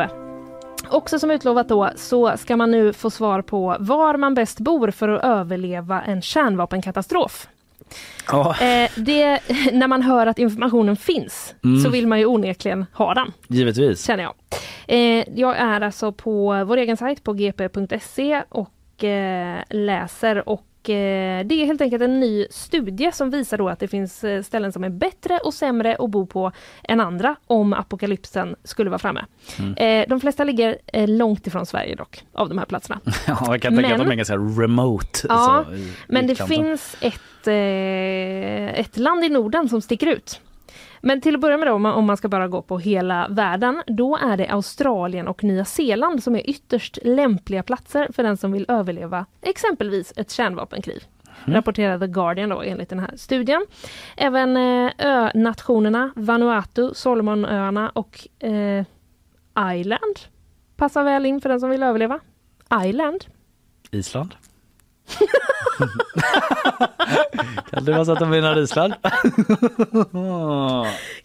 [0.00, 0.08] Jo,
[0.90, 4.90] också som utlovat då så ska man nu få svar på var man bäst bor
[4.90, 7.48] för att överleva en kärnvapenkatastrof.
[8.60, 9.40] Eh, det,
[9.72, 11.80] när man hör att informationen finns Mm.
[11.80, 14.06] så vill man ju onekligen ha den, givetvis.
[14.06, 14.34] känner jag.
[14.86, 21.54] Eh, jag är alltså på vår egen sajt på gp.se och eh, läser och det
[21.62, 24.84] är helt enkelt en ny studie som visar då att det finns eh, ställen som
[24.84, 26.52] är bättre och sämre att bo på
[26.84, 29.24] än andra om apokalypsen skulle vara framme.
[29.58, 29.74] Mm.
[29.74, 33.00] Eh, de flesta ligger eh, långt ifrån Sverige dock, av de här platserna.
[33.26, 35.18] Ja, jag kan tänka Men- att de är ganska remote.
[35.28, 36.56] Ja, i Men det utkanten.
[36.56, 40.40] finns ett, eh, ett land i Norden som sticker ut.
[41.04, 43.28] Men till att börja med då, om man, om man ska bara gå på hela
[43.30, 48.36] världen, då är det Australien och Nya Zeeland som är ytterst lämpliga platser för den
[48.36, 51.08] som vill överleva exempelvis ett kärnvapenkrig.
[51.44, 53.66] Rapporterar The Guardian då enligt den här studien.
[54.16, 58.84] Även eh, önationerna Vanuatu, Solomonöarna och eh,
[59.76, 60.18] Island
[60.76, 62.20] passar väl in för den som vill överleva.
[62.84, 63.24] Island.
[63.90, 64.34] Island.
[67.70, 68.94] Kan det vara så att de Island?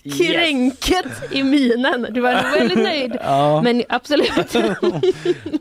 [0.03, 0.17] Yes.
[0.17, 2.07] Kränket i minen.
[2.09, 3.17] Du var väldigt nöjd.
[3.23, 4.51] Ja, Men absolut.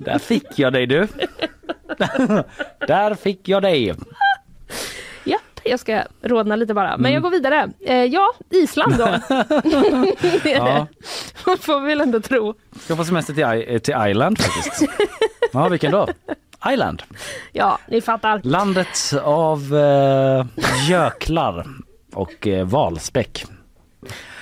[0.00, 1.08] där fick jag dig du.
[2.86, 3.94] där fick jag dig.
[5.24, 6.88] Ja, jag ska rodna lite bara.
[6.88, 7.00] Mm.
[7.02, 7.68] Men jag går vidare.
[7.86, 9.08] Eh, ja, Island då.
[10.44, 10.86] Ja.
[11.44, 11.56] det.
[11.60, 12.54] får väl ändå tro.
[12.80, 14.90] Ska på semester till, I- till Island faktiskt.
[15.52, 16.08] Ja, vilken då?
[16.72, 17.02] Island.
[17.52, 18.40] Ja, ni fattar.
[18.44, 20.46] Landet av eh,
[20.88, 21.66] göklar
[22.14, 23.44] och eh, valspäck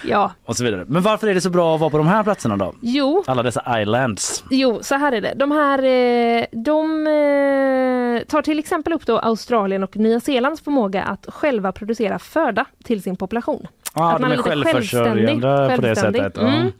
[0.05, 0.85] Ja, och så vidare.
[0.89, 2.75] Men varför är det så bra att vara på de här platserna då?
[2.81, 4.45] jo, Alla dessa islands.
[4.51, 5.35] jo, så här är det.
[5.37, 11.03] De här, eh, de eh, tar till exempel upp då Australien och Nya Zeelands förmåga
[11.03, 13.67] att själva producera föda till sin population.
[13.95, 16.23] Ja, att de är lite självförsörjande på det självständig.
[16.23, 16.43] sättet.
[16.43, 16.73] Mm.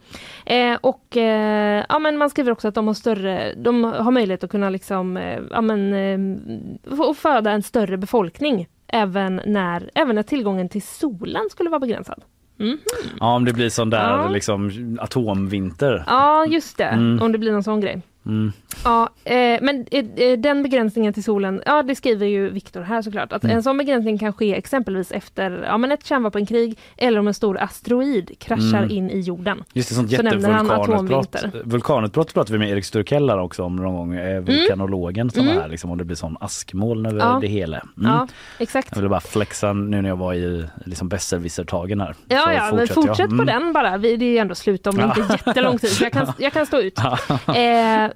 [0.45, 4.43] Eh, och eh, ja, men man skriver också att de har större, de har möjlighet
[4.43, 10.23] att kunna liksom, eh, ja, men, eh, föda en större befolkning även när, även när
[10.23, 12.23] tillgången till solen skulle vara begränsad.
[12.59, 12.77] Mm.
[13.19, 14.29] ja, om det blir sån där Ja.
[14.29, 16.03] liksom atomvinter.
[16.07, 17.21] Ja, just det, Mm.
[17.21, 18.01] om det blir någon sån grej.
[18.25, 18.51] Mm.
[18.83, 23.01] Ja, eh, men eh, eh, den begränsningen till solen, ja det skriver ju Viktor här
[23.01, 23.55] såklart, att Mm.
[23.57, 27.57] en sån begränsning kan ske exempelvis efter ja, men ett kärnvapenkrig eller om en stor
[27.61, 28.89] asteroid kraschar Mm.
[28.91, 29.63] in i jorden.
[29.73, 31.35] Just det, sånt Så jättevulkanutbrott.
[31.63, 34.15] Vulkanutbrott pratade vi med Erik Sturkell också om någon gång.
[34.15, 35.55] Eh, vulkanologen som Mm.
[35.55, 37.37] var här, liksom, om det blir sån askmoln över Ja.
[37.41, 37.77] det hela.
[37.77, 38.11] Mm.
[38.11, 38.27] Ja,
[38.59, 38.87] exakt.
[38.91, 42.15] Jag ville bara flexa nu när jag var i liksom besserwisser-tagen här.
[42.27, 43.07] Ja, Så ja, men fortsätter jag.
[43.07, 43.45] fortsätt på Mm.
[43.45, 43.97] den bara.
[43.97, 45.91] Vi, det är ju ändå slut om inte jättelång tid.
[46.01, 46.99] Jag, kan, jag kan stå ut.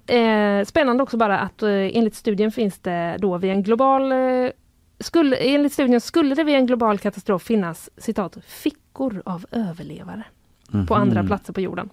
[0.08, 4.18] Eh, spännande också bara att eh, enligt studien finns det då vid en global eh,
[5.00, 10.24] skulle, enligt studien skulle det vid en global katastrof finnas citat fickor av överlevare
[10.88, 11.28] på andra Mhm.
[11.28, 11.90] platser på jorden.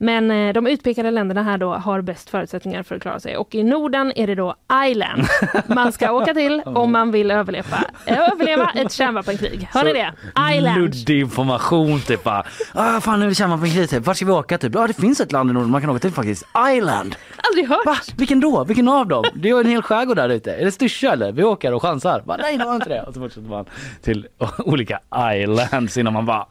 [0.00, 3.54] Men eh, de utpekade länderna här då har bäst förutsättningar för att klara sig och
[3.54, 4.54] i Norden är det då
[4.90, 5.22] Island
[5.66, 9.68] man ska åka till om man vill överleva, överleva ett kärnvapenkrig.
[9.72, 10.12] Hör ni det?
[10.56, 10.80] Island!
[10.80, 12.44] Luddig information typ bara.
[12.74, 14.06] Ah, fan nu är det kärnvapenkrig typ.
[14.06, 14.74] Vart ska vi åka typ?
[14.74, 16.44] Ja det finns ett land i Norden man kan åka till faktiskt.
[16.76, 17.16] Island.
[17.48, 17.86] Aldrig hört!
[17.86, 17.96] Va?
[18.16, 18.64] Vilken då?
[18.64, 19.24] Vilken av dem?
[19.34, 20.54] Det är ju en hel skärgård där ute.
[20.54, 21.32] Är det Styrsö eller?
[21.32, 22.22] Vi åker och chansar.
[22.26, 22.36] Va?
[22.40, 23.02] Nej det var inte det.
[23.02, 23.64] Och så fortsätter man
[24.02, 25.00] till olika
[25.34, 26.46] islands innan man bara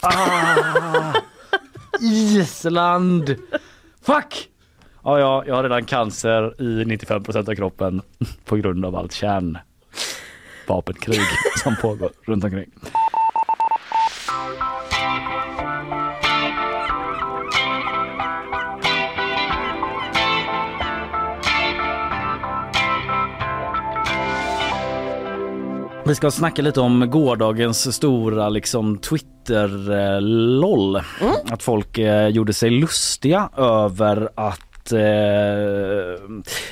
[0.00, 1.12] ah,
[2.00, 3.36] Island.
[4.02, 4.48] Fuck!
[5.04, 8.02] Ja, ja, jag har redan cancer i 95% av kroppen
[8.44, 11.20] på grund av allt kärnvapenkrig
[11.62, 12.70] som pågår runt omkring.
[26.08, 30.96] Vi ska snacka lite om gårdagens stora liksom Twitter-loll.
[30.96, 31.34] Mm.
[31.50, 34.98] Att folk eh, gjorde sig lustiga över att eh,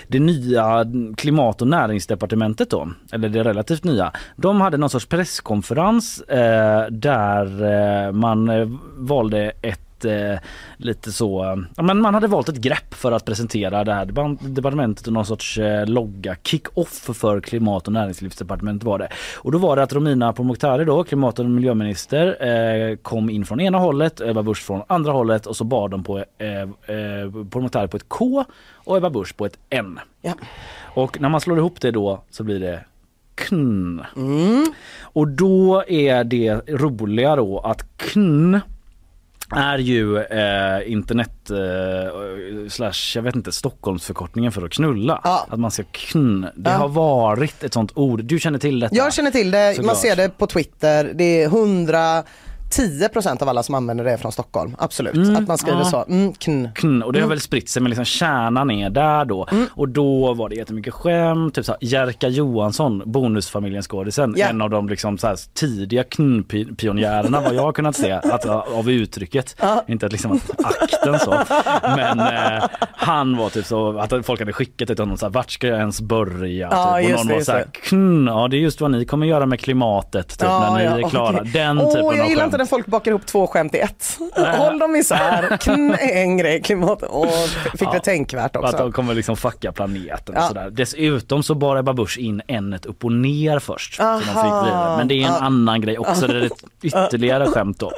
[0.09, 6.21] det nya klimat och näringsdepartementet då, eller det relativt nya, de hade någon sorts presskonferens
[6.21, 8.51] eh, där eh, man
[8.97, 10.39] valde ett eh,
[10.77, 14.05] lite så, ja, men man hade valt ett grepp för att presentera det här
[14.49, 19.09] departementet och någon sorts eh, logga, kick-off för klimat och näringslivsdepartementet var det.
[19.37, 23.61] Och då var det att Romina Pourmokhtari då, klimat och miljöminister, eh, kom in från
[23.61, 26.67] ena hållet, Ebba Busch från andra hållet och så bar de på eh, eh,
[27.51, 30.01] Pourmokhtari på ett K och Ebba Busch på ett N.
[30.23, 30.33] Ja.
[30.95, 32.85] Och när man slår ihop det då så blir det
[33.37, 34.03] KN.
[34.17, 34.73] Mm.
[35.03, 38.61] Och då är det roliga då att KN
[39.51, 45.21] är ju eh, internet eh, slash jag vet inte Stockholmsförkortningen för att knulla.
[45.25, 45.47] Ja.
[45.51, 46.47] Att man ska kn.
[46.55, 46.77] Det ja.
[46.77, 48.25] har varit ett sånt ord.
[48.25, 48.95] Du känner till detta?
[48.97, 49.75] Jag känner till det.
[49.75, 49.87] Såklart.
[49.87, 51.13] Man ser det på Twitter.
[51.15, 52.23] Det är hundra
[52.71, 55.15] 10% av alla som använder det är från Stockholm, absolut.
[55.15, 55.85] Mm, att man skriver ja.
[55.85, 56.05] så.
[56.09, 56.69] Mm, kn.
[56.75, 57.03] kn.
[57.03, 57.29] Och det har mm.
[57.29, 59.47] väl spritt sig men liksom kärnan är där då.
[59.51, 59.67] Mm.
[59.73, 64.51] Och då var det jättemycket skämt, typ så Jerka Johansson, Bonusfamiljen skådisen, yeah.
[64.51, 69.57] en av de liksom så tidiga kn-pionjärerna vad jag har kunnat se att, av uttrycket.
[69.61, 69.85] Ja.
[69.89, 71.45] Inte att liksom akten så.
[71.83, 75.51] Men eh, han var typ så att folk hade skickat till honom så här, vart
[75.51, 76.69] ska jag ens börja?
[76.71, 77.11] Ja, typ.
[77.11, 79.47] Och någon det, var så här, kn, ja det är just vad ni kommer göra
[79.47, 81.41] med klimatet typ, när ni är klara.
[81.41, 81.51] Okay.
[81.53, 84.19] Den typen oh, av skämt inte när folk bakar ihop två skämt i ett.
[84.57, 85.59] Håll dem isär,
[86.01, 87.29] en grej, klimat och
[87.73, 88.69] fick ja, det tänkvärt också.
[88.69, 90.41] Att de kommer liksom fucka planeten ja.
[90.41, 90.71] och sådär.
[90.71, 94.01] Dessutom så bar Ebba Busch in änet upp och ner först.
[94.01, 94.21] Aha.
[94.21, 95.39] Så de fick Men det är en ah.
[95.39, 97.93] annan grej också, det är ett ytterligare skämt då.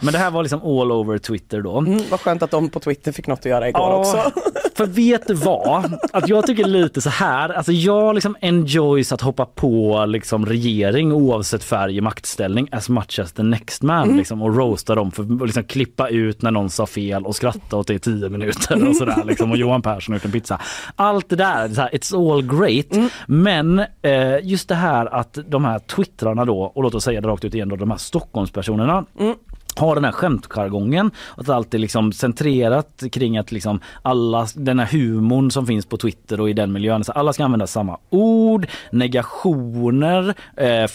[0.00, 1.78] Men det här var liksom all over Twitter då.
[1.78, 4.30] Mm, vad skönt att de på Twitter fick något att göra igår ja, också.
[4.76, 5.98] För vet du vad?
[6.12, 11.12] Att jag tycker lite så här, alltså jag liksom enjoys att hoppa på liksom regering
[11.12, 14.16] oavsett färg i maktställning as much as the next man mm.
[14.16, 17.76] liksom, och roasta dem för att liksom klippa ut när någon sa fel och skratta
[17.76, 20.60] åt det i tio minuter och sådär liksom, och Johan Persson ut en pizza.
[20.96, 22.92] Allt det där, det här it's all great.
[22.92, 23.08] Mm.
[23.26, 27.28] Men eh, just det här att de här twittrarna då, och låt oss säga det
[27.28, 29.34] rakt ut igen då, de här Stockholmspersonerna mm
[29.78, 31.10] har den här skämtjargongen.
[31.36, 35.96] Att allt är liksom centrerat kring att liksom alla, den här humorn som finns på
[35.96, 37.04] Twitter och i den miljön.
[37.04, 40.86] Så alla ska använda samma ord, negationer, eh,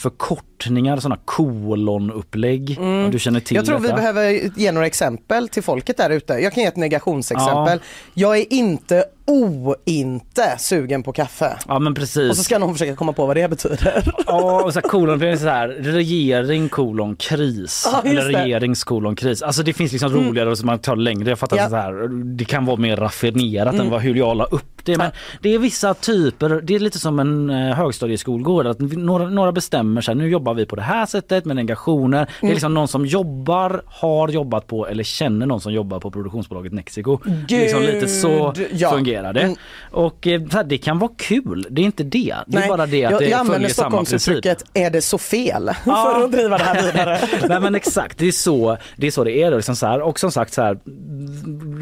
[0.59, 2.77] förkortningar, sådana kolonupplägg.
[2.79, 3.11] Mm.
[3.11, 3.95] Du känner till Jag tror detta.
[3.95, 6.33] vi behöver ge några exempel till folket där ute.
[6.33, 7.79] Jag kan ge ett negationsexempel.
[8.13, 8.31] Ja.
[8.33, 11.57] Jag är inte o-inte sugen på kaffe.
[11.67, 12.29] Ja men precis.
[12.29, 14.13] Och så ska någon försöka komma på vad det betyder.
[14.27, 17.89] Ja och så kolon, är så här, regering kolon kris.
[17.91, 19.41] Ja, Eller regerings kolon kris.
[19.41, 20.27] Alltså det finns liksom mm.
[20.27, 21.29] roligare och så man tar längre.
[21.29, 21.69] Jag fattar ja.
[21.69, 23.85] så här, det kan vara mer raffinerat mm.
[23.85, 24.97] än vad hur jag la upp det.
[24.97, 28.67] Men det är vissa typer, det är lite som en eh, högstadieskolgård.
[28.67, 32.17] Att några, några bestämmer sig, nu jobbar jobbar vi på det här sättet med negationer.
[32.17, 32.27] Mm.
[32.39, 32.53] Det är mm.
[32.53, 37.19] liksom någon som jobbar, har jobbat på eller känner någon som jobbar på produktionsbolaget Nexiko.
[37.49, 38.91] Liksom lite så ja.
[38.91, 39.41] fungerar det.
[39.41, 39.55] Mm.
[39.91, 42.35] Och eh, det kan vara kul, det är inte det.
[42.47, 44.45] Det är bara det att jag, det följer samma princip.
[44.45, 45.71] Jag använder är det så fel?
[45.85, 46.13] Ja.
[46.15, 47.19] För att driva det här vidare.
[47.49, 49.11] Nej men exakt, det är så det är.
[49.11, 50.01] Så det är liksom så här.
[50.01, 50.79] Och som sagt så här,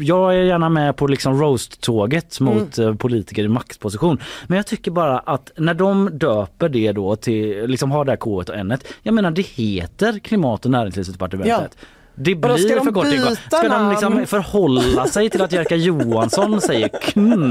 [0.00, 2.90] jag är gärna med på liksom roast-tåget mot mm.
[2.90, 4.18] Eh, politiker i maktposition.
[4.46, 8.18] Men jag tycker bara att när de döper det då till, liksom har det här
[8.18, 8.84] K1 ämnet.
[9.02, 11.76] Jag menar det heter klimat och näringslivsdepartementet.
[11.80, 11.88] Ja.
[12.20, 13.20] Det blir ska de förkortning.
[13.46, 17.50] Ska de liksom förhålla sig till att Jerka Johansson säger kn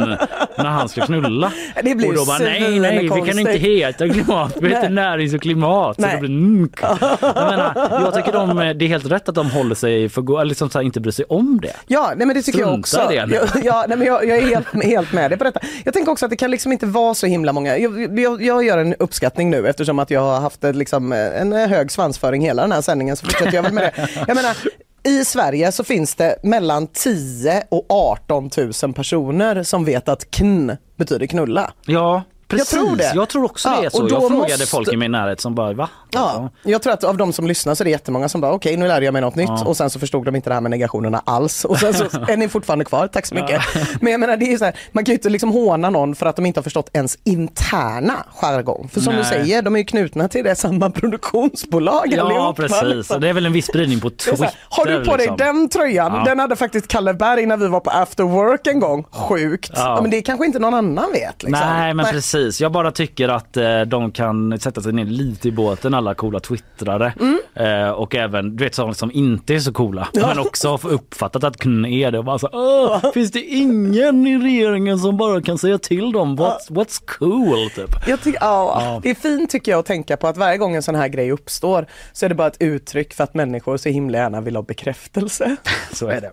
[0.57, 1.51] när han ska knulla?
[1.83, 5.33] Det blir och då bara, nej, nej, vi kan inte heta klimat, vi heter närings
[5.33, 5.97] och klimat.
[5.97, 6.09] Nej.
[6.09, 6.81] Så det blir nk.
[7.21, 10.69] Jag, menar, jag tycker de, det är helt rätt att de håller sig för liksom
[10.69, 11.73] så inte bryr sig om det.
[11.87, 13.13] Ja, nej, men det tycker Strunta jag också.
[13.13, 15.59] Jag, ja, nej, men jag, jag, är helt, helt med dig på detta.
[15.83, 17.77] Jag tänker också att det kan liksom inte vara så himla många.
[17.77, 21.91] Jag, jag, jag gör en uppskattning nu eftersom att jag har haft liksom, en hög
[21.91, 24.09] svansföring hela den här sändningen så fortsätter jag väl med det.
[24.27, 24.56] Jag menar,
[25.03, 28.49] i Sverige så finns det mellan 10 och 18
[28.83, 31.71] 000 personer som vet att kn betyder knulla.
[31.85, 33.11] Ja, Precis, jag tror det.
[33.15, 34.07] Jag tror också ja, det är så.
[34.09, 34.65] Jag frågade måste...
[34.65, 35.89] folk i min närhet som bara va?
[36.11, 38.69] Ja, jag tror att av de som lyssnar så är det jättemånga som bara okej
[38.69, 39.65] okay, nu lärde jag mig något nytt ja.
[39.65, 42.37] och sen så förstod de inte det här med negationerna alls och sen så är
[42.37, 43.61] ni fortfarande kvar, tack så mycket.
[43.75, 43.81] Ja.
[44.01, 46.25] Men jag menar det är så här, man kan ju inte liksom håna någon för
[46.25, 48.89] att de inte har förstått ens interna jargong.
[48.93, 49.23] För som Nej.
[49.23, 53.21] du säger, de är ju knutna till det samma produktionsbolag Ja allihop, precis, liksom.
[53.21, 54.43] det är väl en viss spridning på Twitter.
[54.43, 55.37] Här, har du på liksom.
[55.37, 56.13] dig den tröjan?
[56.13, 56.23] Ja.
[56.23, 59.05] Den hade faktiskt Kalle Berg när vi var på after work en gång.
[59.11, 59.71] Sjukt.
[59.75, 59.99] Ja.
[60.01, 61.43] men det kanske inte någon annan vet.
[61.43, 61.67] Liksom.
[61.67, 62.13] Nej men Nej.
[62.13, 66.13] precis, jag bara tycker att eh, de kan sätta sig ner lite i båten alla
[66.13, 67.39] coola twittrare mm.
[67.55, 70.27] eh, och även du vet sådana som inte är så coola ja.
[70.27, 73.11] men också har uppfattat att KN är det och bara så ja.
[73.13, 78.07] finns det ingen i regeringen som bara kan säga till dem what's, what's cool typ.
[78.07, 78.99] Jag tycker, ja, ja.
[79.03, 81.31] Det är fint tycker jag att tänka på att varje gång en sån här grej
[81.31, 84.63] uppstår så är det bara ett uttryck för att människor så himla gärna vill ha
[84.63, 85.55] bekräftelse.
[85.91, 86.31] Så är det.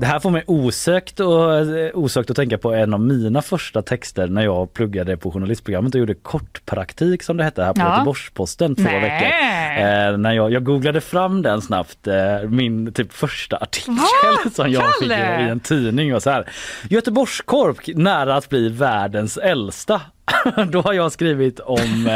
[0.00, 1.50] Det här får mig osökt, och,
[1.94, 5.98] osökt att tänka på en av mina första texter när jag pluggade på journalistprogrammet och
[5.98, 7.92] gjorde kortpraktik som det hette här på ja.
[7.92, 9.00] Göteborgs-Posten två Nej.
[9.00, 9.26] veckor.
[9.26, 14.50] Eh, när jag, jag googlade fram den snabbt, eh, min typ första artikel Va?
[14.54, 15.16] som jag Kalle?
[15.16, 16.48] fick i en tidning och så här.
[16.90, 20.00] Göteborgskorp nära att bli världens äldsta
[20.70, 22.06] då har jag skrivit om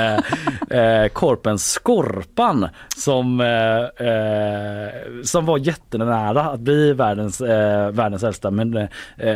[0.71, 4.89] eh, eh, korpen Skorpan som, eh, eh,
[5.23, 8.89] som var jättenära att bli världens, eh, världens äldsta men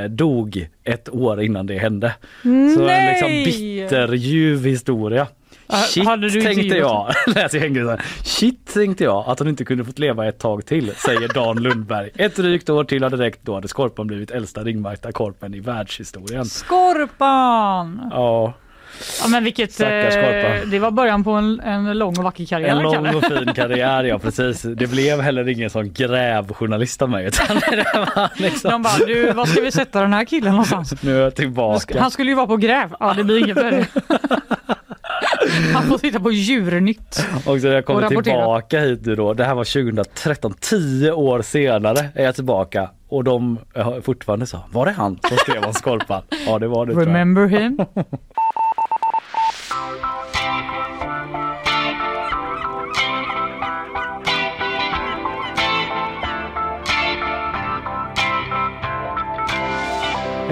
[0.09, 2.15] dog ett år innan det hände.
[2.43, 2.75] Nej!
[2.75, 5.27] Så en liksom bitterljuv historia.
[5.89, 6.05] Shit
[6.45, 10.95] tänkte jag, läser Shit tänkte jag att hon inte kunde fått leva ett tag till,
[10.95, 12.11] säger Dan Lundberg.
[12.17, 16.45] Ett drygt år till hade räckt, då hade Skorpan blivit äldsta ringmärkta korpen i världshistorien.
[16.45, 18.11] Skorpan!
[18.13, 18.55] Ja.
[19.23, 19.89] Ja men vilket, eh,
[20.67, 22.69] det var början på en, en lång och vacker karriär.
[22.69, 24.63] En lång och fin karriär ja precis.
[24.63, 27.27] Det blev heller ingen sån grävjournalist av mig.
[27.27, 27.61] Utan
[28.37, 28.71] liksom...
[28.71, 30.95] De bara, du var ska vi sätta den här killen någonstans?
[31.03, 32.01] Nu är jag tillbaka.
[32.01, 32.95] Han skulle ju vara på gräv.
[33.01, 33.87] Ja det blir inget för det.
[35.75, 37.27] Han får titta på Djurnytt.
[37.47, 39.35] Och så jag kommer tillbaka hit nu då.
[39.35, 43.59] Det här var 2013, tio år senare är jag tillbaka och de
[44.03, 46.23] fortfarande så, var det han som skrev om Skorpan?
[46.47, 47.79] Ja det var det Remember him?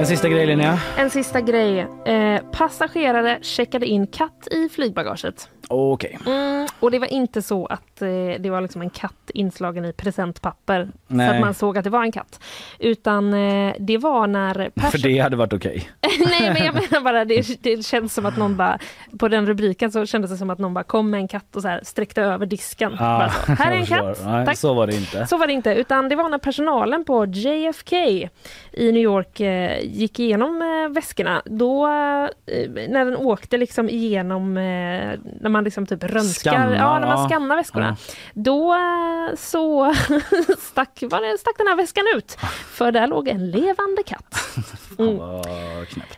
[0.02, 0.78] En sista grej Linnea.
[0.98, 1.86] En sista grej.
[2.04, 5.48] Eh, passagerare checkade in katt i flygbagaget.
[5.68, 6.18] Okej.
[6.20, 6.34] Okay.
[6.34, 9.92] Mm, och det var inte så att eh, det var liksom en katt inslagen i
[9.92, 11.28] presentpapper Nej.
[11.28, 12.40] så att man såg att det var en katt.
[12.78, 14.70] Utan eh, det var när...
[14.90, 15.88] För det hade varit okej?
[16.06, 16.26] Okay.
[16.40, 18.78] Nej men jag menar bara det, det känns som att någon bara
[19.18, 21.62] på den rubriken så kändes det som att någon bara kom med en katt och
[21.62, 22.96] så här sträckte över disken.
[22.98, 24.20] Ah, så, här är en katt.
[24.24, 24.58] Nej, Tack.
[24.58, 25.26] Så var det inte.
[25.26, 27.96] Så var det inte utan det var när personalen på JFK
[28.72, 31.42] i New York eh, gick igenom eh, väskorna.
[31.44, 34.62] Då eh, när den åkte liksom igenom eh,
[35.40, 36.00] när man liksom typ
[36.36, 37.96] Skanna, ja när man skannar väskorna.
[38.06, 38.14] Ja.
[38.34, 39.94] Då eh, så
[40.58, 42.36] stack, var det, stack den här väskan ut.
[42.70, 44.34] För där låg en levande katt.
[44.98, 45.18] Mm.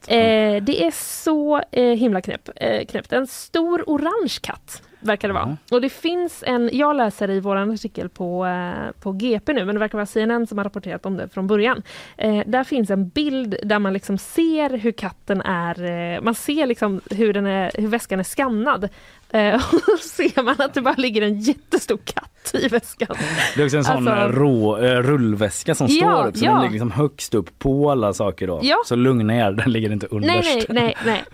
[0.06, 3.12] Eh, det är så eh, himla knäpp, eh, knäppt.
[3.12, 5.44] En stor orange katt verkar det vara.
[5.44, 5.56] Mm.
[5.70, 9.74] Och det finns en, jag läser i vår artikel på, eh, på GP nu, men
[9.74, 11.82] det verkar vara CNN som har rapporterat om det från början.
[12.16, 16.66] Eh, där finns en bild där man liksom ser hur katten är, eh, man ser
[16.66, 18.88] liksom hur, den är, hur väskan är skannad.
[19.30, 19.54] Eh,
[19.94, 23.16] och ser man att det bara ligger en jättestor katt i väskan.
[23.56, 26.50] Det är också en sån alltså, rå, eh, rullväska som ja, står upp, så ja.
[26.50, 28.60] den ligger liksom högst upp på alla saker då.
[28.62, 28.76] Ja.
[28.86, 30.68] Så lugna er, den ligger inte underst.
[30.68, 31.24] Nej, nej,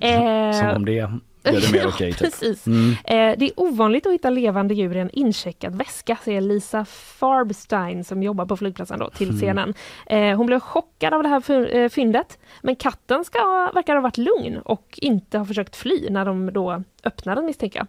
[0.00, 0.54] nej.
[0.60, 2.10] som om det gör det mer okej.
[2.10, 2.66] Okay, typ.
[2.66, 2.90] Mm.
[2.90, 8.04] Eh, det är ovanligt att hitta levande djur i en incheckad väska, säger Lisa Farbstein
[8.04, 9.40] som jobbar på flygplatsen då, till mm.
[9.40, 9.74] CNN.
[10.06, 14.18] Eh, hon blev chockad av det här eh, fyndet, men katten ska, verkar ha varit
[14.18, 17.86] lugn och inte ha försökt fly när de då öppnar den misstänker jag.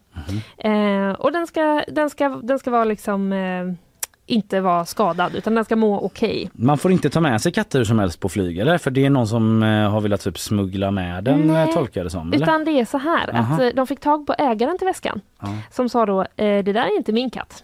[0.66, 1.16] Mm.
[1.16, 3.91] och den ska, den, ska, den ska vara liksom eh,
[4.26, 6.30] inte vara skadad utan den ska må okej.
[6.30, 6.66] Okay.
[6.66, 8.78] Man får inte ta med sig katter hur som helst på flyg eller?
[8.78, 12.04] För det är någon som eh, har velat typ smuggla med den eh, Nej, tolkar
[12.04, 12.34] det som?
[12.34, 12.46] Eller?
[12.46, 13.56] Utan det är så här Aha.
[13.56, 15.54] att eh, de fick tag på ägaren till väskan Aha.
[15.72, 17.64] som sa då det där är inte min katt.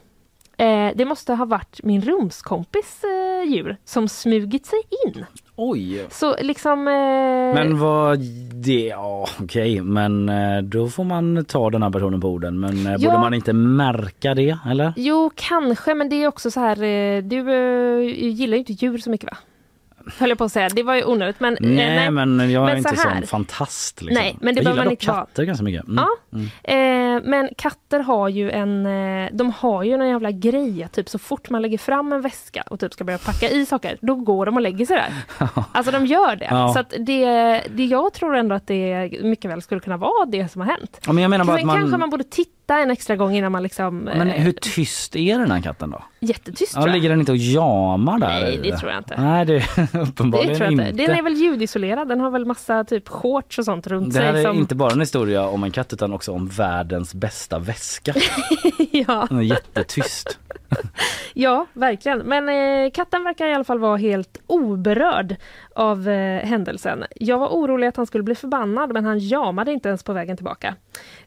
[0.95, 3.01] det måste ha varit min rumskompis
[3.47, 5.25] djur som smugit sig in.
[5.59, 6.05] Oj!
[6.09, 6.87] Så liksom...
[6.87, 6.93] Eh...
[7.53, 8.19] Men vad
[8.53, 9.81] det, ja okej okay.
[9.81, 12.97] men eh, då får man ta den här personen på orden men eh, ja.
[12.97, 14.93] borde man inte märka det eller?
[14.95, 17.37] Jo kanske men det är också så här, eh, du
[18.11, 19.37] gillar ju inte djur så mycket va?
[20.19, 20.69] Höll jag på att säga.
[20.69, 21.53] Det var ju onödigt men...
[21.57, 23.15] eh, Nej, men jag är Men inte så här.
[23.19, 24.01] sån fantast.
[24.01, 24.23] Liksom.
[24.23, 25.17] Nej, men det jag gillar man inte vara.
[25.19, 25.87] katter ganska mycket.
[25.87, 26.03] Mm.
[26.31, 26.39] Ja.
[26.71, 31.19] Eh, men katter har ju en, eh, de har ju en jävla grej typ så
[31.19, 34.45] fort man lägger fram en väska och typ ska börja packa i saker, då går
[34.45, 35.13] de och lägger sig där.
[35.71, 36.47] Alltså de gör det.
[36.49, 36.73] Ja.
[36.73, 37.25] Så att det,
[37.69, 40.99] det, jag tror ändå att det mycket väl skulle kunna vara det som har hänt.
[41.05, 41.77] Ja, men jag menar bara att man...
[41.77, 43.97] kanske man borde titta en extra gång innan man liksom...
[43.97, 46.03] Men eh, hur tyst är den här katten då?
[46.19, 46.95] Jättetyst Ja, tror jag.
[46.95, 48.27] ligger den inte och jamar där?
[48.27, 49.21] Nej, det tror jag inte.
[49.21, 49.53] Nej, det
[49.91, 50.89] Det uppenbarligen tror jag inte.
[50.89, 51.05] inte.
[51.07, 54.31] Den är väl ljudisolerad, den har väl massa typ shorts och sånt runt Det här
[54.33, 54.41] sig.
[54.41, 54.57] är Som...
[54.57, 58.13] inte bara en historia om en katt utan också om världens bästa väska.
[58.91, 59.27] ja.
[59.29, 60.39] Den är jättetyst.
[61.33, 62.19] Ja, verkligen.
[62.19, 65.35] Men eh, katten verkar i alla fall vara helt oberörd
[65.75, 67.03] av eh, händelsen.
[67.15, 70.37] Jag var orolig att han skulle bli förbannad men han jamade inte ens på vägen
[70.37, 70.75] tillbaka.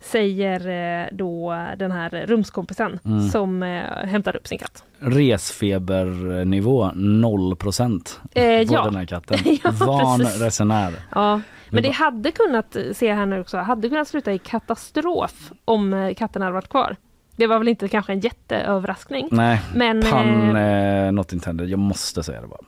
[0.00, 0.68] Säger
[1.02, 3.28] eh, då den här rumskompisen Mm.
[3.28, 4.84] som eh, hämtade upp sin katt.
[4.98, 8.84] Resfebernivå 0 procent Eh, på ja.
[8.84, 9.38] den här katten.
[9.64, 10.92] Ja, Van resenär.
[11.14, 15.52] ja, men Det det hade kunnat, se här nu också, hade kunnat sluta i katastrof
[15.64, 16.96] om eh, katten hade varit kvar.
[17.40, 19.28] Det var väl inte kanske en jätteöverraskning.
[19.30, 21.68] Nej, Men, pan eh, eh, not intended.
[21.68, 22.60] Jag måste säga det bara.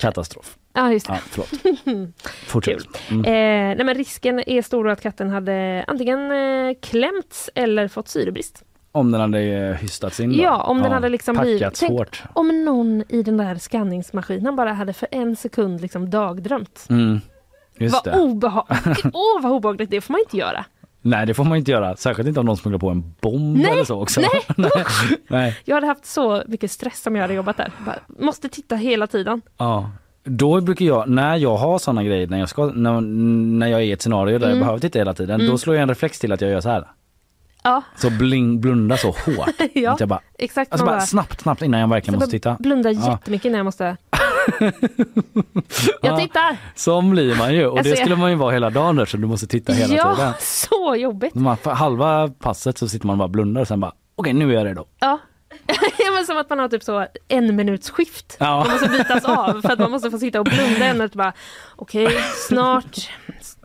[0.00, 0.56] Katastrof.
[0.72, 1.12] ja, just det.
[1.12, 2.10] Ja, förlåt.
[2.46, 2.78] Fortsätt.
[3.10, 3.24] Mm.
[3.24, 8.62] Eh, nej, men risken är stor att katten hade antingen eh, klämts eller fått syrebrist.
[8.92, 10.42] Om den hade eh, hystats in då?
[10.42, 12.22] Ja, om den hade liksom blivit- Tänk- hårt.
[12.32, 16.86] Om någon i den där skanningsmaskinen bara hade för en sekund liksom dagdrömt.
[16.90, 17.20] Mm.
[17.78, 19.04] Just Vad obehagligt!
[19.12, 20.64] Åh vad obehagligt, det får man inte göra.
[21.06, 21.96] Nej det får man inte göra.
[21.96, 24.20] Särskilt inte om någon smugglar på en bomb Nej, eller så också.
[24.56, 24.68] nej,
[25.28, 25.56] nej.
[25.64, 27.70] Jag hade haft så mycket stress om jag hade jobbat där.
[27.86, 29.40] Bara, måste titta hela tiden.
[29.58, 29.90] Ja.
[30.24, 33.84] Då brukar jag, när jag har sådana grejer, när jag, ska, när, när jag är
[33.84, 34.60] i ett scenario där jag Mm.
[34.60, 36.86] behöver titta hela tiden, då slår jag en reflex till att jag gör så här.
[37.66, 39.48] Ja, Så bling, blunda så hårt.
[39.74, 40.72] ja Att jag bara, exakt.
[40.72, 42.56] alltså man bara snabbt, snabbt innan jag verkligen måste bara titta.
[42.60, 43.10] blunda Ja.
[43.10, 43.96] jättemycket innan jag måste...
[44.60, 44.72] Ja.
[46.02, 46.56] Jag tittar!
[46.74, 49.46] Som blir man ju och det skulle man ju vara hela dagen eftersom du måste
[49.46, 50.32] titta hela ja, tiden.
[50.40, 51.34] så jobbigt!
[51.34, 54.54] Man, halva passet så sitter man och bara blundar och sen bara okej nu är
[54.54, 54.84] jag redo.
[55.00, 55.18] Ja.
[56.06, 58.36] Ja men som att man har typ så en minuts skift.
[58.40, 58.58] Ja.
[58.60, 61.32] Man måste bytas av för att man måste få sitta och blunda minut och bara
[61.76, 62.08] okej
[62.48, 63.10] snart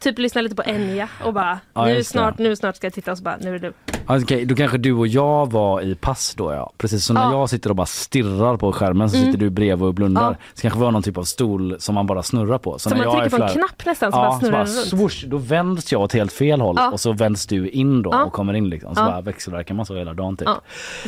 [0.02, 2.04] typ lyssna lite på Enya och bara Ja, nu det.
[2.04, 3.74] snart, nu snart ska jag titta och så bara nu är du.
[4.18, 6.72] Okej, då kanske du och jag var i pass då ja.
[6.78, 7.28] Precis som när Ja.
[7.28, 7.40] Mm.
[7.40, 10.22] jag sitter och bara stirrar på skärmen så sitter du bredvid och blundar.
[10.32, 10.36] Ja.
[10.54, 12.74] Så kanske vi har någon typ av stol som man bara snurrar på.
[12.74, 14.96] Så Så när man jag trycker på en knapp nästan så ja, bara snurrar så
[14.96, 18.10] bara swoosh, då vänds jag åt helt fel håll och så vänds du in då
[18.26, 18.96] och kommer in liksom.
[18.96, 20.50] Så bara växelverkar man så hela dagen typ.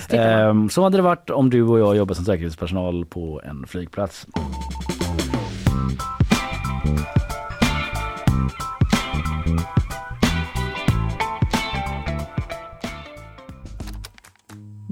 [0.09, 4.27] Ehm, så hade det varit om du och jag jobbar som säkerhetspersonal på en flygplats.